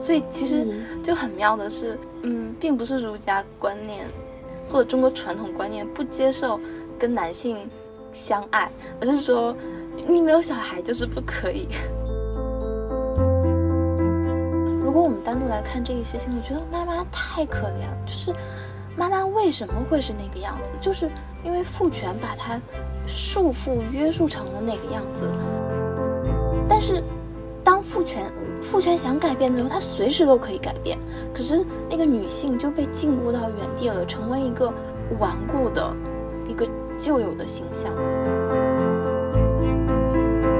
[0.00, 0.66] 所以其实
[1.02, 4.06] 就很妙的是，嗯，并不是儒家观念
[4.70, 6.60] 或者中国传统观念不接受
[6.98, 7.68] 跟男性
[8.12, 8.70] 相爱，
[9.00, 9.56] 而是说
[10.08, 11.68] 你没有小孩就是不可以。
[14.84, 18.32] 如果我们单独来看这个事情，我觉得妈妈太可怜了，就是
[18.96, 21.10] 妈妈为什么会是那个样子，就是
[21.44, 22.60] 因为父权把她
[23.06, 25.28] 束缚约束成了那个样子，
[26.68, 27.02] 但是。
[27.88, 28.30] 父权
[28.60, 30.98] 父权想改变的时候，他随时都可以改变。
[31.32, 34.70] 可是那个女性就被禁锢到原地了，成为一个
[35.18, 35.90] 顽固的、
[36.46, 37.90] 一个旧有的形象。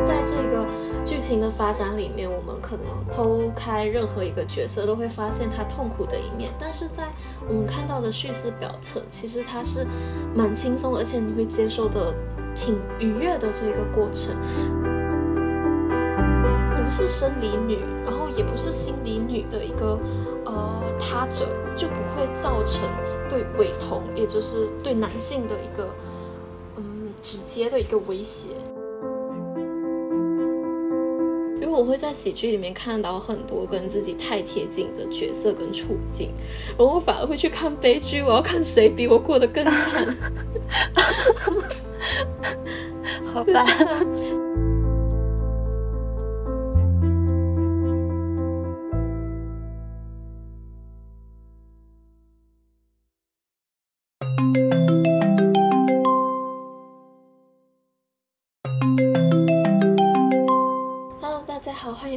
[0.06, 0.66] 在这个
[1.04, 6.50] 剧情的发展里面，我们可能剖开任何一个角色，都会发现他痛苦的一面。
[6.58, 7.04] 但是在
[7.46, 9.86] 我们看到的叙事表层，其实他是
[10.34, 12.14] 蛮轻松，而且你会接受的
[12.54, 14.34] 挺愉悦的这个过程。
[16.88, 19.98] 不是生理女，然后也不是心理女的一个
[20.46, 22.80] 呃他者，就不会造成
[23.28, 25.86] 对伟童，也就是对男性的一个
[26.78, 28.48] 嗯直接的一个威胁。
[31.60, 36.30] 因为我会在喜剧里面看到很多跟自己太贴近的角色跟处境，
[36.78, 40.16] 然后我反而会去看悲剧，我要看谁比我过得更惨。
[43.34, 43.62] 好吧。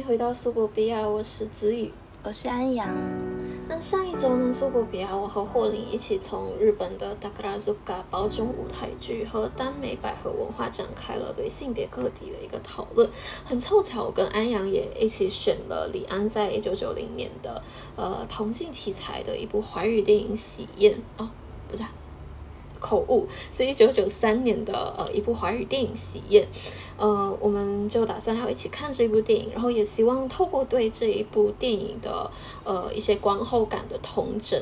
[0.00, 1.90] 回到苏博比亚，我是子宇，
[2.22, 2.88] 我是安阳。
[3.68, 13.08] 那上一周呢，苏博比亚，我和霍林一起从日本的达格拉苏嘎包种舞台剧和耽美百合文化展开了对性别个体的一个讨论。
[13.44, 17.62] 很凑巧，我跟安阳也一起选了李安在一九九零年的
[17.96, 21.28] 呃同性题材的一部华语电影《喜宴》哦，
[21.68, 21.82] 不是。
[22.82, 26.44] 口误是一九九三年的呃一部华语电影《喜宴》，
[26.98, 32.28] 呃，我们就打算要一起看这部电影，然后也希望透过对这一部电影的
[32.64, 34.60] 呃一些观后感的同整，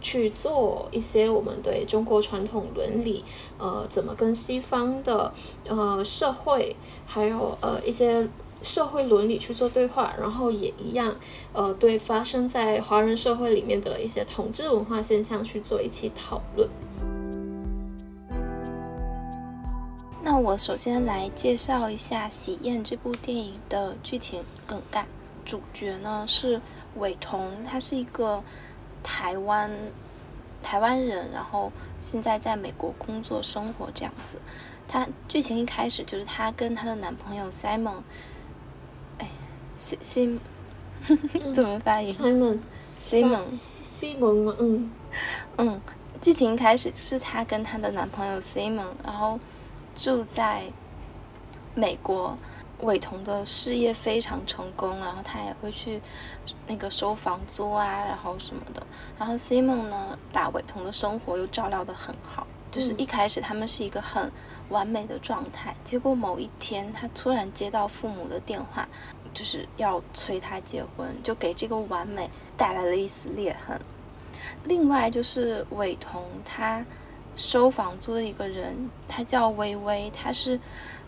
[0.00, 3.24] 去做一些我们对中国传统伦理
[3.58, 5.32] 呃怎么跟西方的
[5.66, 6.74] 呃社会
[7.06, 8.28] 还有呃一些
[8.60, 11.14] 社会伦理去做对话，然后也一样
[11.52, 16.68] 呃对发生在华人社会里面的一些统治文化现象去做一起讨论。
[20.24, 25.04] 那我首先来介绍一下《喜宴》这部电影的具体梗概。
[25.44, 26.60] 主角呢是
[26.94, 28.44] 伟彤，他是一个
[29.02, 29.68] 台湾
[30.62, 34.38] 台湾人，然后现在在美国工作生活这样子。
[34.86, 38.02] 他剧情一开始就是她跟她的男朋友 Simon，
[39.18, 39.28] 哎
[39.76, 40.38] ，Sim，
[41.52, 44.88] 怎么发音？Simon，Simon，Simon，嗯
[45.56, 45.80] 嗯，
[46.20, 49.40] 剧情一开始是她跟她的男朋友 Simon，然后。
[50.02, 50.64] 住在
[51.76, 52.36] 美国，
[52.80, 56.02] 伟彤的事业非常成功，然后他也会去
[56.66, 58.84] 那个收房租啊，然后什么的。
[59.16, 64.28] 然后 Simon 呢，把伟彤的生活又照料得很好，就是一开始他们是一个很
[64.70, 65.72] 完美的状态。
[65.84, 68.88] 结果某一天，他突然接到父母的电话，
[69.32, 73.80] 就是要催他结婚，就给这个完美带来了一丝裂痕。
[74.64, 76.84] 另外就是伟彤他。
[77.34, 80.60] 收房租的一个人，他叫微微，他是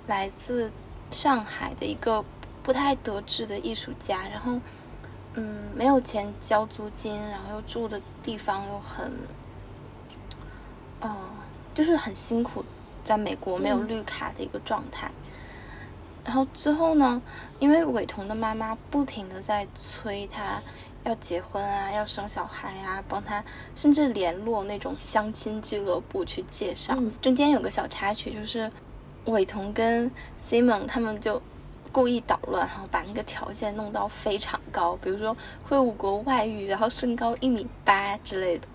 [0.07, 0.71] 来自
[1.11, 2.25] 上海的一个
[2.63, 4.61] 不太得志的艺术家，然后，
[5.35, 9.13] 嗯，没有钱交租金，然后又住的地方又很，
[11.01, 11.15] 嗯，
[11.75, 12.65] 就是很辛苦，
[13.03, 15.11] 在美国没有绿卡的一个状态。
[16.25, 17.21] 然后之后呢，
[17.59, 20.63] 因为伟彤的妈妈不停的在催他。
[21.05, 23.45] 要结婚啊，要生小孩啊，帮他
[23.77, 26.97] 甚至联络那种相亲俱乐部去介绍。
[27.21, 28.71] 中间有个小插曲，就是
[29.27, 30.11] 伟彤跟
[30.41, 31.41] Simon 他们就
[31.93, 35.37] 故意捣乱，然后把那个条件弄到非常高，比如说
[35.69, 38.67] 会五国外语，然后身高一米八之类的。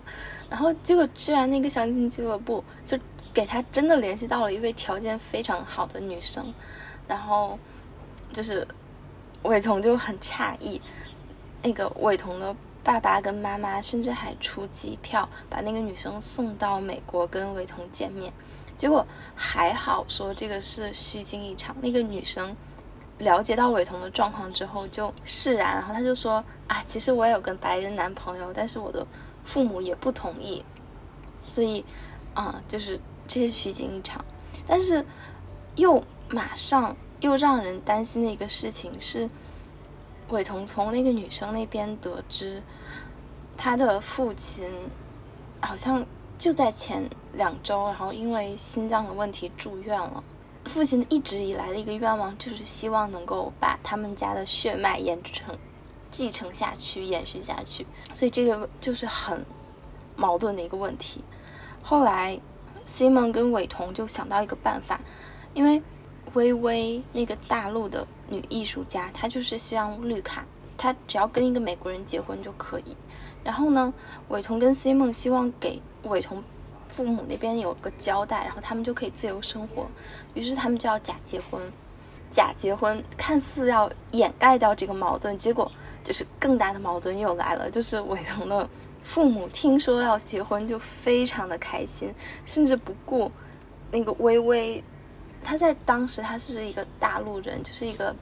[0.48, 2.98] 然后结果居然那个相亲俱乐部就
[3.34, 6.54] 给他真的联系到了一位条件非常好的女生，
[7.08, 7.58] 然后
[8.32, 8.66] 就是
[9.42, 10.80] 伟彤就很诧异。
[11.62, 18.32] 那个伟彤的爸爸跟妈妈甚至还出机票把那个女生送到美国跟伟彤见面，
[18.76, 21.76] 结果还好说这个是虚惊一场。
[21.82, 22.56] 那个女生
[23.18, 29.06] 了解到伟彤的状况之后就释然，然后她就说啊，其实我也有个白人男朋友，但是我的
[29.44, 30.64] 父母也不同意，
[31.46, 31.84] 所以
[32.32, 34.24] 啊，就是这是虚惊一场。
[34.66, 35.04] 但是
[35.76, 39.28] 又马上又让人担心的一个事情是。
[40.30, 42.62] 伟彤从那个女生那边得知，
[43.56, 44.64] 他的父亲
[45.60, 46.04] 好像
[46.38, 50.22] 就在前两周，然后因为心脏的问题住院了。
[50.66, 55.56] 父亲一直以来的一个愿望就是希望能够把他们家的血脉延承、
[56.10, 59.44] 继承下去、延续下去，所以这个就是很
[60.16, 61.24] 矛盾的一个问题。
[61.82, 62.38] 后来
[62.86, 65.00] ，Simon 跟伟彤就想到一个办法，
[65.54, 65.82] 因为
[66.34, 70.46] 微微那个大陆的女艺术家，她就是希望绿卡，
[70.78, 72.96] 她只要跟一个美国人结婚就可以。
[73.44, 73.92] 然后呢，
[74.28, 76.42] 伟彤跟 C 梦希望给伟彤。
[76.92, 79.86] 父母那边有个交代，然后他们就可以自由生活。
[80.34, 81.62] 于是他们就要假结婚，
[82.32, 85.70] 假结婚看似要掩盖掉这个矛盾，结果
[86.02, 87.70] 就是更大的矛盾又来了。
[87.70, 88.68] 就是伟彤的
[89.04, 92.12] 父母听说要结婚，就非常的开心，
[92.44, 93.30] 甚至不顾
[93.92, 94.82] 那个微微，
[95.42, 98.14] 他在当时他是一个大陆人，就是一个。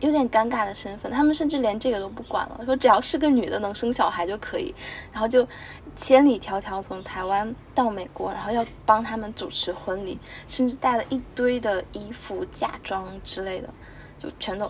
[0.00, 4.74] 有点尴尬的身份，他们甚至连这个都不管了，说只要是个女的能生小孩就可以，
[5.12, 5.46] 然后就
[5.94, 13.70] 千里迢迢从台湾到美国，然后要帮他们主持婚礼，甚至带了一堆的衣服、嫁妆之类的，
[14.18, 14.68] 就全都，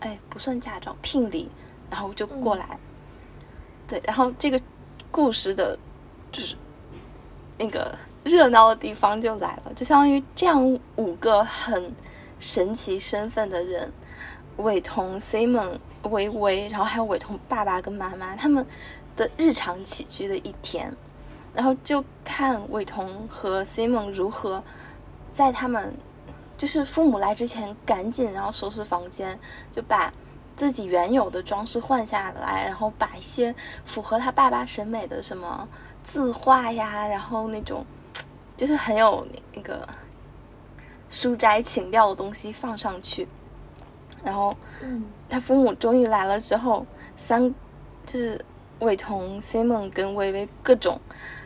[0.00, 1.50] 哎，不算嫁妆，聘礼，
[1.90, 2.78] 然后就过来。
[3.86, 4.58] 对，然后这个
[5.10, 5.78] 故事的，
[6.30, 6.56] 就是
[7.58, 11.94] 那个热闹的地方就来了，就相当于这样五个很
[12.38, 13.92] 神奇身份的人。
[14.58, 18.64] 伟彤、Simon、微微，然后还有伟彤爸爸跟妈妈他们
[19.16, 20.94] 的日常起居的一天，
[21.54, 24.62] 然后就看伟彤和 Simon 如何
[25.32, 25.96] 在他们
[26.58, 29.36] 就是父母来之前赶紧然后收拾房间，
[29.72, 30.12] 就把
[30.54, 33.54] 自己原有的装饰换下来，然后把一些
[33.86, 35.66] 符合他爸爸审美的什么
[36.04, 37.84] 字画呀，然后那种
[38.56, 39.88] 就是很有那个
[41.08, 43.26] 书斋情调的东西放上去。
[44.24, 44.56] 然后，
[45.28, 47.52] 他父母终于来了之后，三
[48.06, 48.44] 就是
[48.78, 51.00] 伟彤、Simon 跟微微各种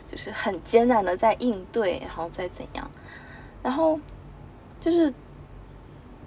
[0.07, 2.89] 就是很艰难的在应对，然后再怎样，
[3.63, 3.99] 然后
[4.79, 5.11] 就是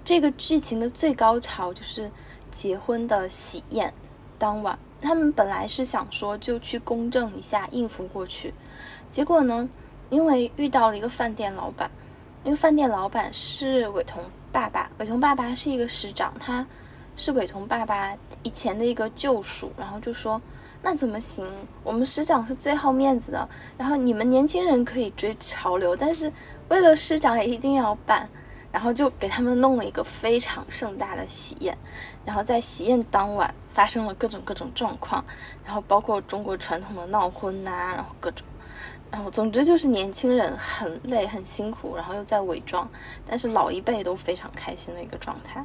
[0.03, 2.11] 这个剧情的最高潮就是
[2.51, 3.93] 结婚的喜宴
[4.37, 8.53] 当晚，他们本来是想说就去公证一下应付过去，
[9.09, 9.69] 结果呢，
[10.11, 11.89] 因为遇到了一个饭店老板，
[12.43, 14.23] 那个饭店老板是伟彤。
[14.51, 16.67] 爸爸，伟彤爸爸是一个师长，他
[17.15, 18.13] 是伟彤爸爸
[18.43, 20.41] 以前的一个旧属，然后就说
[20.81, 21.49] 那怎么行？
[21.85, 23.47] 我们师长是最好面子的，
[23.77, 26.29] 然后你们年轻人可以追潮流，但是
[26.67, 28.27] 为了师长也一定要办，
[28.73, 31.77] 然后就给他们弄了一个非常盛大的喜宴，
[32.25, 35.23] 然后在喜宴当晚发生了各种各种状况，
[35.63, 38.45] 然后包括中国传统的闹婚呐，然后各种。
[39.11, 42.89] 然后，总之就是年轻人很累很辛苦，然后又在伪装，
[43.25, 45.63] 但是老一辈都非常开心的一个状态。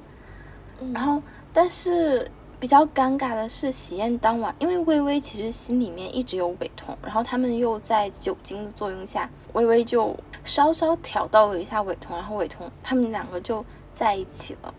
[0.93, 1.23] 然后，
[1.53, 2.29] 但是
[2.59, 13.65] 比较尴尬的是喜宴当晚，因为微微其实心里面一直有伟彤，然后他们又在酒精的作用下，微微就稍稍挑逗了一下伟彤，然后伟彤他们两个就
[13.95, 14.75] 在一起了。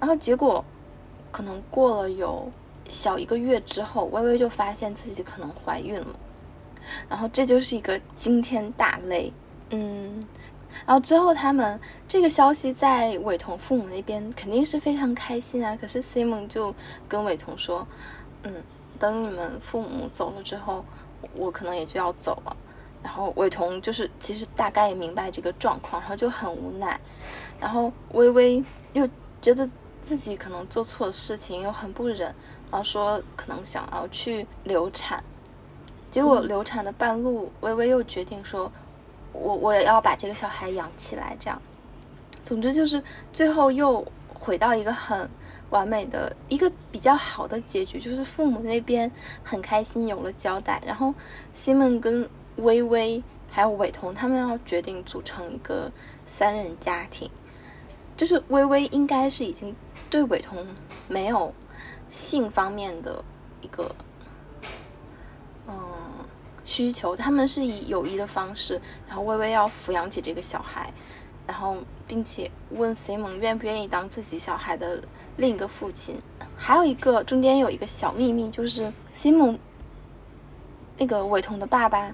[0.00, 0.64] 然后结果
[1.30, 2.50] 可能过了有
[2.90, 6.06] 小一个月之后，微微就发现自己可能怀孕了。
[7.08, 9.32] 然后这就是一个惊天大雷，
[9.70, 10.26] 嗯，
[10.86, 15.76] 然后之后他们这个消息在伟彤父母那边肯定是非常开心啊。
[15.76, 16.74] 可是 Simon 就
[17.08, 17.86] 跟伟彤说，
[18.42, 18.62] 嗯，
[18.98, 20.84] 等你们父母走了之后，
[21.34, 22.56] 我可能也就要走了。
[23.02, 26.98] 然后伟彤就是其实大概也明白这个状况，然后就很无奈。
[27.60, 29.08] 然后微微又
[29.40, 29.68] 觉得
[30.02, 32.34] 自己可能做错事情，又很不忍，
[32.70, 35.22] 然后说可能想要去流产。
[36.10, 38.72] 结果流产的半路，微微又决定说
[39.32, 41.60] ：“我我也要把这个小孩养起来。”这样，
[42.42, 45.28] 总之就是最后又回到一个很
[45.70, 49.10] 完美的一个比较好的结局，就是父母那边
[49.42, 51.12] 很开心有了交代，然后
[51.52, 55.90] 西蒙跟微微还有伟彤他们要决定组成一个
[56.24, 57.28] 三人家庭，
[58.16, 59.74] 就是微微应该是已经
[60.08, 60.66] 对伟彤
[61.08, 61.52] 没有
[62.08, 63.22] 性方面的
[63.60, 63.94] 一个。
[66.66, 70.92] 需求，他们是以友谊的方式，然后微微要抚养起这个小孩，
[71.46, 71.76] 然后
[72.08, 75.00] 并且问 Simon 愿不愿意当自己小孩的
[75.36, 76.20] 另一个父亲。
[76.56, 79.58] 还有一个中间有一个小秘密，就是 Simon
[80.98, 82.12] 那个伟彤的爸爸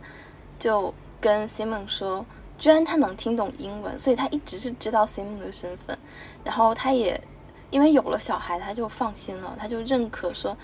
[0.58, 2.26] 就跟 Simon 说，
[2.58, 5.98] 居然他能听懂英文，所以他一直是知道 Simon 的身份，
[6.44, 7.18] 然后他也
[7.70, 10.54] 因为有了小孩，他就放心了，他就认可说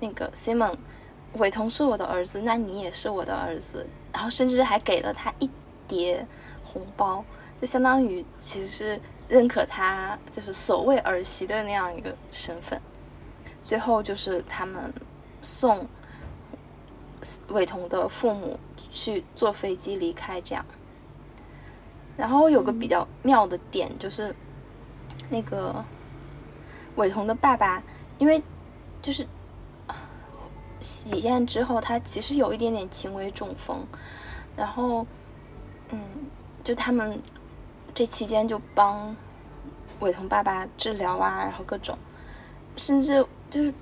[0.00, 0.74] 那个 Simon。
[1.38, 5.48] 伟彤是我的儿子，那你也是我的儿子，然后甚至还给了他一
[5.88, 6.26] 叠
[6.64, 7.24] 红包，
[7.60, 12.80] 就相当于其实是认可他就是所谓儿媳的那样一个身份。
[13.62, 14.92] 最后就是他们
[15.42, 15.86] 送
[17.48, 18.58] 伟彤的父母
[18.90, 20.64] 去坐飞机离开，这样。
[22.16, 24.34] 然后有个比较妙的点就是，
[25.28, 25.84] 那个
[26.94, 27.82] 伟彤的爸爸，
[28.18, 28.42] 因为
[29.02, 29.26] 就是
[30.80, 33.84] 喜宴之后，他其实有一点点轻微中风，
[34.56, 35.06] 然后
[35.90, 36.00] 嗯，
[36.62, 37.20] 就他们
[37.94, 39.14] 这期间就帮
[40.00, 41.96] 伟彤爸爸治疗啊，然后各种，
[42.76, 43.72] 甚至就是，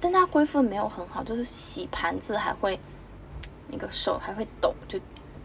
[0.00, 2.78] 但他恢复没有很好，就是洗盘子还会
[3.68, 5.00] 那个手还会抖，就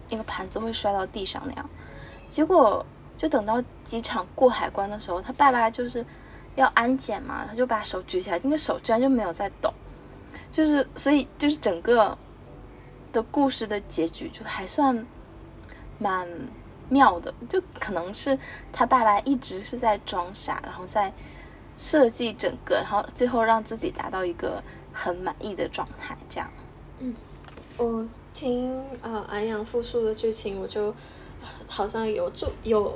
[0.10, 1.70] 那个盘子会摔到地上那样。
[2.29, 2.86] 结果
[3.17, 6.05] 就等到机场过海关的时候，他爸爸就是
[6.55, 9.74] 要安检嘛，他就把手举起来，那个手居然就没有在抖，
[10.51, 12.17] 就是所以就是整个
[13.12, 15.05] 的故事的结局就还算
[15.98, 16.27] 蛮
[16.89, 18.38] 妙的，就可能是
[18.72, 21.12] 他爸爸一直是在装傻，然后在
[21.77, 26.51] 设计整个，然后最后让自己达到一个很满意的状态，这样。
[27.00, 27.15] 嗯
[27.77, 30.93] 我听呃安阳复述的剧情，我就
[31.65, 32.93] 好像有就有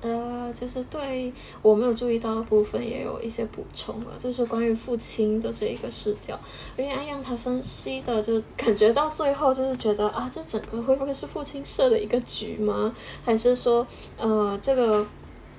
[0.00, 6.38] 呃，就是对我没有注意到的部分也有一些补充了，就是关于父亲的这一个视角，
[6.76, 12.94] 因为安阳他分析的，就感觉到最后就是觉得啊，这整个会不会是父亲设的一个局吗？
[13.24, 13.86] 还是说
[14.16, 15.06] 呃这个？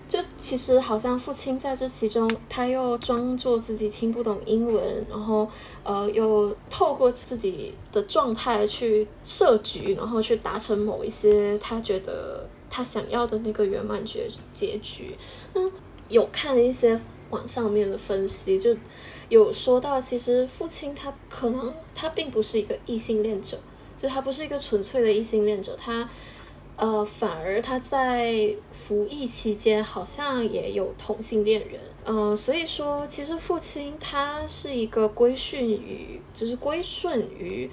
[0.10, 5.46] 就其实好像父亲在这其中，他又装作自己听不懂英文，然后
[5.84, 15.16] 呃又透过自己的状态去设局，然后去达成某一些他觉得他想要的那个圆满结结局。
[15.54, 15.62] 那
[16.10, 18.76] 有看一些网上面的分析，就
[19.30, 23.60] 有说到，其实父亲他可能他并不是一个异性恋者，
[23.96, 26.10] 就他不是一个纯粹的异性恋者，他。
[26.80, 37.68] 呃，反而他在服役期间好像也有同性恋人，呃，所以说其实父亲他是一个归顺于，就是归顺于，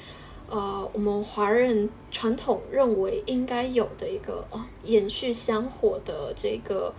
[0.49, 6.95] 呃，我们华人传统认为应该有的一个呃延续香火的这个，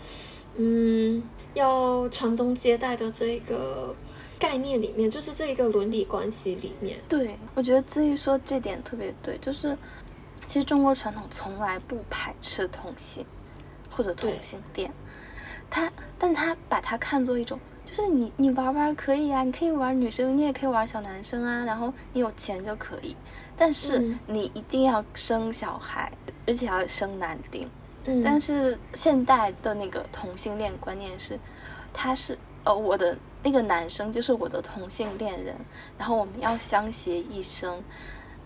[0.56, 1.24] 嗯，
[1.54, 3.96] 要传宗接代的这个
[4.40, 7.00] 概念里面，就是这一个伦理关系里面。
[7.08, 9.78] 对，我觉得子玉说这点特别对，就是。
[10.48, 13.26] 其实中国传统从来不排斥同性
[13.90, 14.92] 或者同性恋，
[15.72, 23.16] 他但他把它看作一种，就是你你玩玩可以啊，你可以玩女生，你也可以玩小男生啊，然后你有钱就可以，
[23.58, 26.12] 但是你一定要生小孩，
[26.46, 27.70] 而且要生男丁。
[28.06, 31.40] 嗯，但是现代的那个同性恋观念是，
[31.94, 35.56] 他是呃我的那个男生就是我的同性恋人，
[35.98, 37.84] 然后我们要相携一生。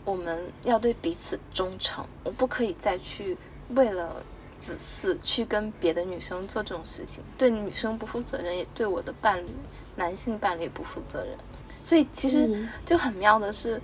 [0.05, 3.37] 我们要对彼此忠诚，我不可以再去
[3.75, 4.23] 为了
[4.59, 9.49] 子嗣去跟别的女生做这种事情，对女生不负责任，也对我的伴侣
[9.97, 11.37] 男性伴侣不负责任。
[11.83, 13.79] 所以其实就很妙的是，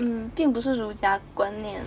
[0.00, 1.80] 嗯，并不是儒家观念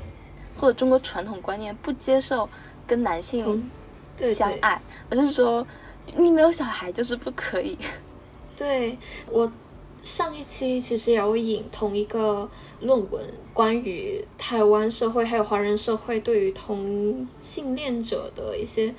[0.58, 2.48] 或者中国传统观念不接受
[2.88, 3.70] 跟男性
[4.18, 5.66] 相爱，而是说
[6.16, 7.78] 你没有小孩就是不可以。
[8.56, 8.98] 对
[9.30, 9.52] 我。
[10.04, 12.50] 上一期其实也有引同一个
[12.82, 18.94] 论文，关于台湾社会还有华人社会对于同性恋者的一些，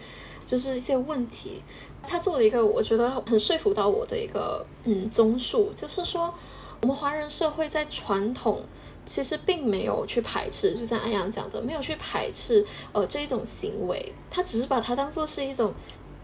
[0.46, 1.62] 就是一些问题。
[2.06, 6.32] 他做了一个我觉得很说服到我的一个嗯综述，就是说
[6.80, 8.62] 我们华人社会在传统
[9.06, 15.72] 其实并没有去排斥，就像安阳讲的，没有去排斥呃这一种行为，他只是把它当做是一种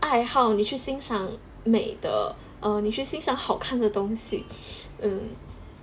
[0.01, 1.29] 爱好，你去欣赏
[1.65, 2.35] 美的。
[2.63, 4.45] 呃，你去欣赏好看的东西，
[5.01, 5.31] 嗯，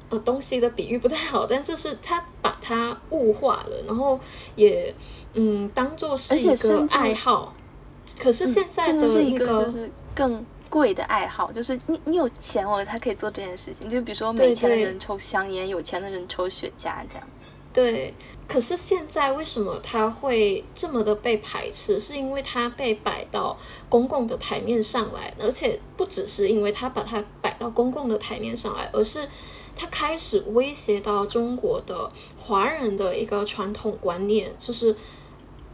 [0.10, 4.20] 呃，东西的比喻不太好，但就是他把它物化了，然后
[4.56, 4.94] 也
[5.34, 7.52] 嗯当做是一个爱好。
[8.20, 13.90] 可是现在的一个就是更贵的爱好，就是你你有钱我才可以做这件事情。
[13.90, 17.28] 就比如说没钱的人抽香烟，有钱的人抽雪茄这样。
[17.74, 18.14] 对。
[18.48, 22.00] 可是现在为什么他会这么的被排斥？
[22.00, 23.58] 是因为他被摆到
[23.90, 29.28] 公共的台面上来，而且不只是因为他把它摆到公共的台面上来，而是
[29.76, 34.96] 他开始威胁到中国的华人的一个传统观念，就是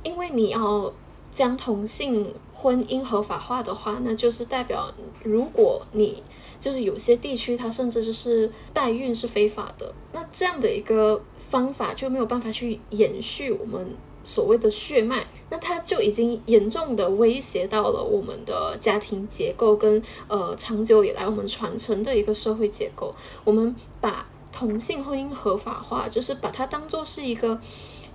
[0.02, 0.92] 因为你要
[1.34, 6.24] 将同性婚姻合法化的话，那就是代表如果你
[6.60, 11.22] 就是有些地区，它甚至就是代孕是非法的，那这样的一个。
[11.50, 13.86] 方法就没有办法去延续我们
[14.24, 23.14] 所谓的血脉，那它就已经严重的威胁到了我们的家庭结构跟呃长久以来我们传承的一个社会结构。
[23.44, 27.62] 我们把同性婚姻合法化，就是把它当做是一个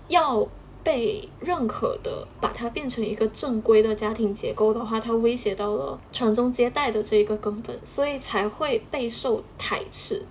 [0.08, 0.44] 要
[0.88, 10.24] 被认可的，把它变成一个正规的家庭结构的话，它威胁到了传宗接代的这一个根本，所以才会备受排斥，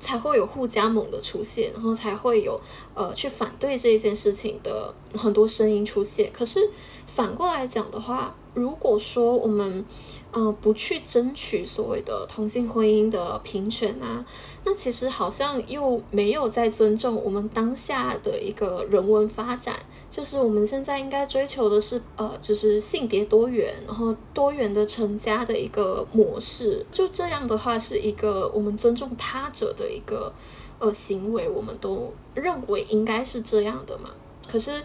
[0.00, 2.60] 才会有互加盟的出现，然后才会有
[2.94, 6.32] 呃去反对这一件事情的很多声音出现。
[6.32, 6.68] 可是
[7.06, 9.84] 反过来讲的话，如果说我们
[10.30, 14.24] 呃，不去争取所谓的同性婚姻的平权啊，
[14.64, 19.76] 那其实好像又没有在尊重我们当下的一个人文发展。
[20.10, 26.86] 就是我们现在应该追求的是，呃，就是性别多元，然后多元的成家的一个模式。
[26.90, 30.32] 就这样的话，是一个我们尊重他者的一个
[30.78, 34.08] 呃行为，我们都认为应该是这样的嘛。
[34.50, 34.82] 可是。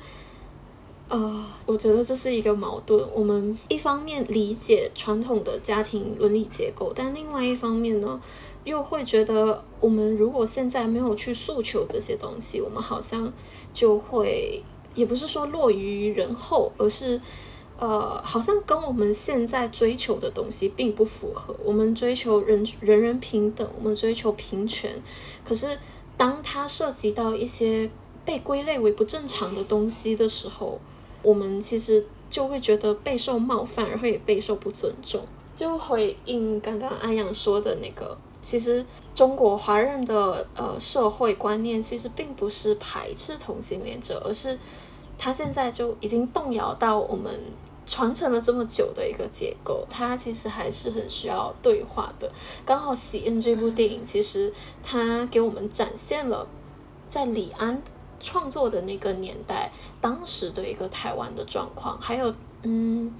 [1.10, 3.02] 呃，我觉得这是一个矛盾。
[3.14, 8.20] 我们一方面理解传统的家庭伦理结构，但另外一方面呢，
[8.66, 13.32] 又会觉得我们如果现在没有去诉求这些东西，我们好像
[13.74, 14.62] 就会，
[14.96, 17.22] 也不是说落于人后，而是
[17.78, 21.56] 呃，好像跟我们现在追求的东西并不符合。
[21.64, 25.02] 我们追求人人人平等，我们追求平权，
[25.46, 25.80] 可是
[26.18, 27.90] 当它涉及到一些
[28.26, 30.82] 被归类为不正常的东西的时候，
[31.28, 35.22] 我们其实就会觉得备受冒犯，而会备受不尊重。
[35.54, 44.58] 就回应刚刚安阳说的那个，其实中国华人的呃社会观念其实并不是排斥同性恋者，而是
[45.18, 47.38] 他现在就已经动摇到我们
[47.86, 52.32] 传承了这么久的一个结构，它其实还是很需要对话的。
[52.66, 56.48] 刚好《喜宴》这部电影，其实它给我们展现了
[57.10, 57.82] 在李安。
[58.20, 59.72] 创作的那个年代，
[60.02, 62.34] 当时的一个台湾的状况，还有
[62.64, 63.14] 嗯，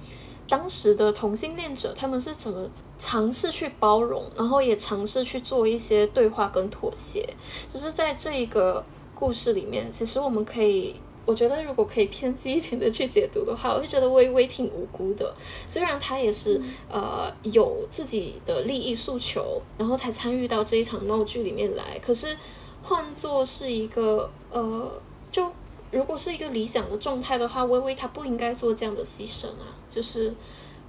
[0.48, 7.28] 当时的同性恋者他们是怎么尝试去包容，然后也尝试去做一些对话跟妥协。
[7.72, 15.32] 就是在这一个故事里面，其实我们可以，我觉得如果可以偏激一点的去解读的话，我会觉得微微挺无辜的。
[15.68, 22.36] 虽然他也是呃有自己的利益诉求，然后才参与到这一场闹剧里面来，可是。
[22.88, 24.90] 换作是一个呃，
[25.30, 25.52] 就
[25.90, 29.76] 如果是一个理想的状态的话，微微他不应该做这样的牺牲啊。
[29.90, 30.34] 就是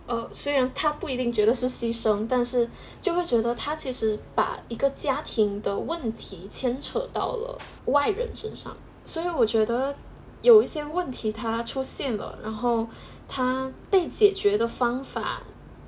[0.08, 2.70] 呃，虽然他不一定觉得是牺牲，但是
[3.02, 8.76] 就会觉得他其实把一个家庭的问题牵扯到了外人身上。
[9.04, 9.94] 所以我觉得
[10.42, 12.88] 有一些问题它出现了，然后
[13.28, 15.42] 它被解决的方法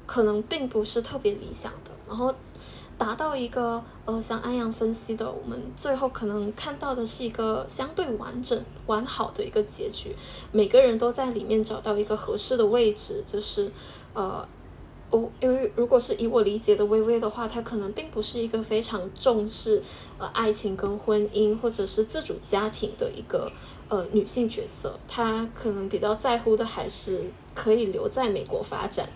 [0.05, 2.35] 可能并不是特别理想的，然后。
[3.01, 10.15] 达到一个呃，像安阳分析的，我们最后可能看到的是一个相对完整、完好的一个结局。
[10.51, 13.71] 每个人都在里面找到一个合适的位置，就是
[14.13, 14.47] 呃，
[15.09, 19.81] 我因为如果是以我理解的微微的话，她可能并不是一个非常重视
[20.19, 23.51] 呃爱情跟婚姻或者是自主家庭的一个
[23.87, 29.09] 呃女性角色，她可能比较在乎的还是可以留在美国发展。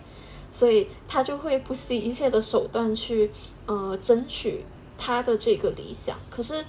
[0.56, 3.30] 所以他就会不惜一切的手段去，
[3.66, 4.64] 呃，争取
[4.96, 6.16] 他的这个理想。
[6.30, 6.64] 可是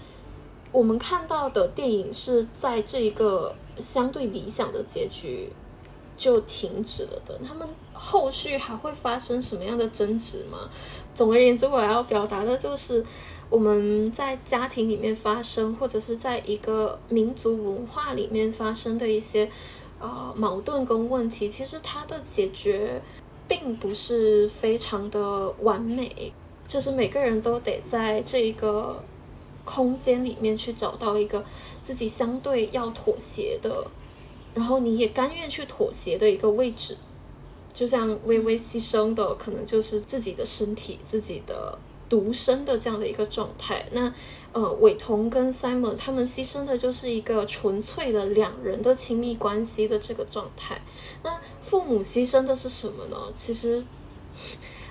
[0.73, 5.53] 我们看到的电影是在这一个相对理想的结局
[6.17, 7.39] 就停止了的。
[7.47, 10.69] 他们后续还会发生什么样的争执吗？
[11.13, 13.01] 总而言之，我要表达的就是
[13.49, 19.49] 我们在家庭里面发生，或者是在一个民族文化里面发生的一些
[20.01, 23.01] 呃矛盾跟问题，其实它的解决。
[23.47, 26.33] 并不是非常的完美，
[26.67, 29.03] 就是每个人都得在这一个
[29.63, 31.43] 空间里面去找到一个
[31.81, 33.85] 自己相对要妥协的，
[34.53, 36.97] 然后你也甘愿去妥协的一个位置。
[37.73, 41.77] 就像微微牺牲的，可能就是自己的身体、自己的
[42.09, 43.85] 独身的这样的一个状态。
[43.91, 44.11] 那
[44.57, 50.81] 呃，伟彤跟 Simon 他们牺牲的就是一个纯粹的两人的亲密关系的这个状态。
[51.21, 53.15] 那父母牺牲的是什么呢？
[53.35, 53.85] 其实，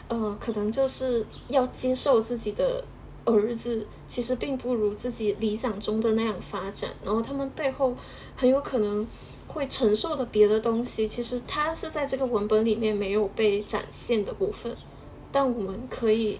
[0.07, 2.85] 呃，可能就是要接受自己的
[3.24, 7.92] 儿子其实并不如自己理想中的那样发展，然后他们背后
[8.37, 9.05] 很有可能
[9.48, 14.76] 会承受的别的东西，其实他是在这个文本里面没有被展现的部分，
[15.33, 16.38] 但我们可以。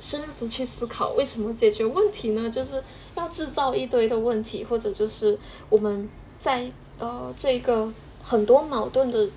[0.00, 2.50] 深入的去思考为什么解决问题呢？
[2.50, 2.82] 就是
[3.14, 6.08] 要制造一堆的问题，或者就是我们
[6.38, 9.28] 在呃这个很多矛盾的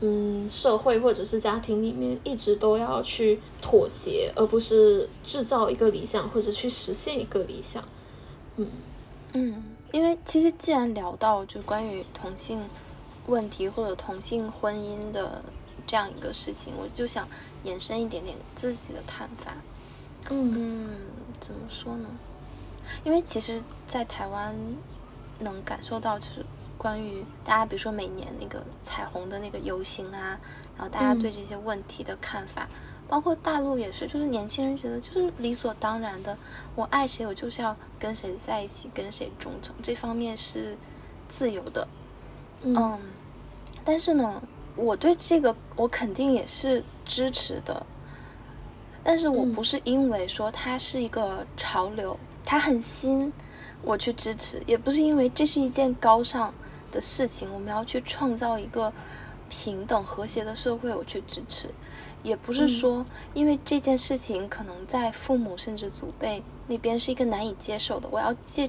[0.00, 7.84] 嗯社会或者是家庭里面，一直都要去妥协，而不是制造一个理想或者去实现一个理想。
[8.56, 8.66] 嗯
[9.34, 12.58] 嗯，因为其实既然聊到就关于同性
[13.26, 15.42] 问题或者同性婚姻的
[15.86, 17.28] 这样一个事情，我就想
[17.64, 19.54] 延伸一点点自己的看法。
[20.30, 20.88] 嗯，
[21.38, 22.08] 怎么说呢？
[23.04, 24.54] 因为其实，在台湾
[25.38, 26.44] 能感受到，就是
[26.76, 26.86] 关。
[26.86, 30.38] 关于大家，比如说每年那个彩虹的那个游行啊，
[30.76, 32.68] 然后大家对这些问题的看法，
[33.08, 36.38] 包括大陆也是，就是年轻人觉得就是理所当然的，
[36.76, 40.78] 我爱谁我就是要跟谁在一起，跟谁忠诚，这方面是
[41.28, 41.88] 自由的。
[42.62, 43.00] 嗯，
[43.84, 44.40] 但是呢，
[44.76, 47.84] 我对这个我肯定也是支持的，
[49.06, 53.32] 但是我不是因为说它是一个潮流，它很新。
[53.82, 56.52] 我去支持，也不是因为这是一件高尚
[56.90, 58.92] 的事情，我们要去创造一个
[59.48, 61.70] 平等和谐的社会，我去支持，
[62.24, 68.68] 也不是说因为这件事情可能在父母甚至祖辈那边是一个难以接受的，我要借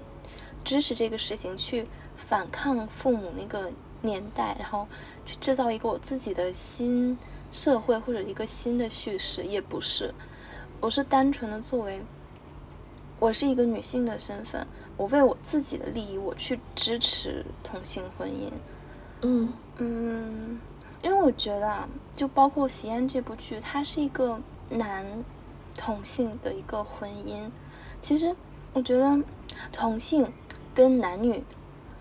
[0.64, 3.72] 支持这个事情去反抗父母那个
[4.02, 4.88] 年代，然后
[5.26, 7.18] 去制造一个我自己的新
[7.52, 10.14] 社会或者一个新的叙事，也不是，
[10.82, 12.02] 我是单纯的作为
[13.20, 14.66] 我是一个女性的身份。
[14.96, 18.52] 我为我自己的利益，我去支持同性婚姻。
[19.22, 20.60] 嗯嗯，
[21.04, 25.06] 因为我觉得啊，就包括《喜宴》这部剧，它是一个男
[25.76, 27.50] 同性的一个婚姻。
[28.02, 28.36] 其实，
[28.74, 29.24] 我觉得
[29.72, 30.32] 同性
[30.74, 31.44] 跟男女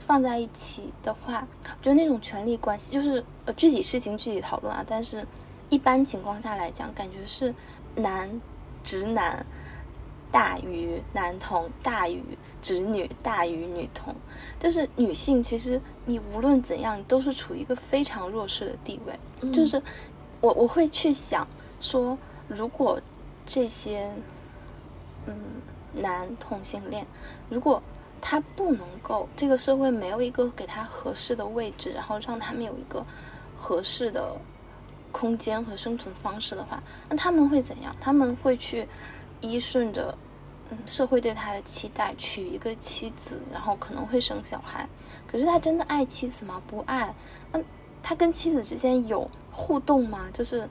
[0.06, 1.46] 放在一起的话，
[1.82, 4.84] 就那种权力关系，就是呃具体事情具体讨论啊。
[4.86, 5.26] 但是，
[5.68, 7.54] 一般情况下来讲，感觉是
[7.96, 8.40] 男
[8.82, 9.44] 直男。
[10.32, 12.22] 大于男同，大于
[12.60, 14.14] 直女，大于女同，
[14.60, 15.42] 就是女性。
[15.42, 19.52] 其实你无论怎样，都是处于一个非常弱势的地位。
[19.54, 19.80] 就是
[20.42, 21.46] 我我会去想
[21.80, 23.00] 说，如果
[23.46, 24.12] 这些
[25.26, 25.34] 嗯
[25.94, 27.06] 男同性恋，
[27.48, 27.80] 如果
[28.20, 33.04] 他不能够，这个社会没有一个给他合适的位置，然后让他们有一个
[33.56, 34.36] 合适的
[35.12, 37.94] 空间和生存方式的话，那他们会怎样？
[38.00, 38.86] 他们会去。
[39.42, 40.16] 依顺着，
[40.70, 44.88] 嗯，社会对他的期待，娶一个妻子，然后可能会生小孩。
[45.30, 46.60] 可是他真的爱妻子吗？
[46.66, 47.14] 不爱。
[47.52, 47.62] 嗯，
[48.02, 50.26] 他跟妻子之间有互动吗？
[50.32, 50.66] 就是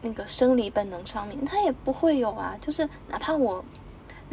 [0.00, 2.58] 那个生理本能上面，他也不会有啊。
[2.60, 3.64] 就是哪怕我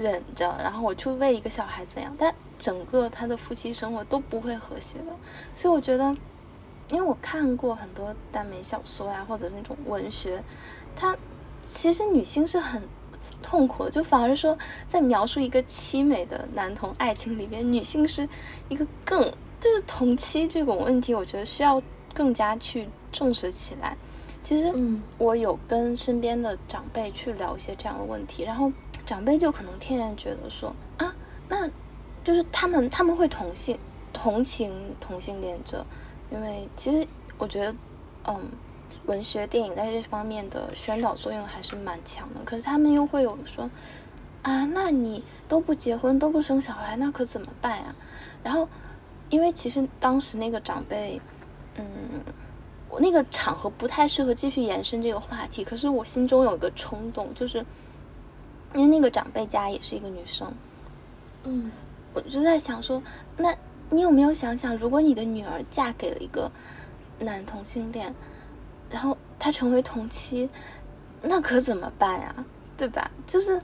[0.01, 5.13] 忍着，然后我去喂一个小孩怎样，但整个他的夫妻生活都不会和谐的。
[5.53, 6.15] 所以我觉得，
[6.89, 10.41] 因为我看过很多耽美小说呀，或者那种文学，
[10.95, 11.17] 它
[11.61, 12.81] 其实女性是很。
[13.41, 14.57] 痛苦的就反而说，
[14.87, 18.27] 在描述一个凄美的男同爱情里边，女性是
[18.69, 19.21] 一个更
[19.59, 21.81] 就是同妻这种问题，我觉得需要
[22.13, 23.95] 更加去重视起来。
[24.41, 28.71] 其实，嗯我有跟身边的长辈去聊一些这样的问题，然后
[29.09, 31.15] 长辈就可能天然觉得说啊，
[31.47, 31.67] 那
[32.23, 33.75] 就是他们他们会同性
[34.13, 35.83] 同情同性恋者，
[36.29, 37.07] 因为其实
[37.39, 37.75] 我觉得，
[38.27, 38.39] 嗯。
[39.05, 43.67] 文学电影在这方面的宣导作用还是蛮强的，可是他们又会有说，
[44.43, 47.95] 啊，那你都不结婚都不生小孩，那可怎么办呀？
[48.43, 48.69] 然后，
[49.31, 51.19] 因为其实当时那个长辈，
[51.77, 51.83] 嗯，
[52.87, 57.65] 我那个场合不太适合继续延伸这个话题，可是我心中有一个冲动，就是
[58.73, 60.53] 因为那个长辈家也是一个女生，
[61.43, 61.71] 嗯，
[62.13, 63.01] 我就在想说，
[63.37, 63.55] 那
[63.89, 66.51] 你有没有想想，如果你的女儿嫁给了一个
[67.19, 68.13] 男同性恋？
[68.91, 70.49] 然后他成为同妻，
[71.21, 72.45] 那可怎么办呀？
[72.75, 73.11] 对吧？
[73.27, 73.61] 就是，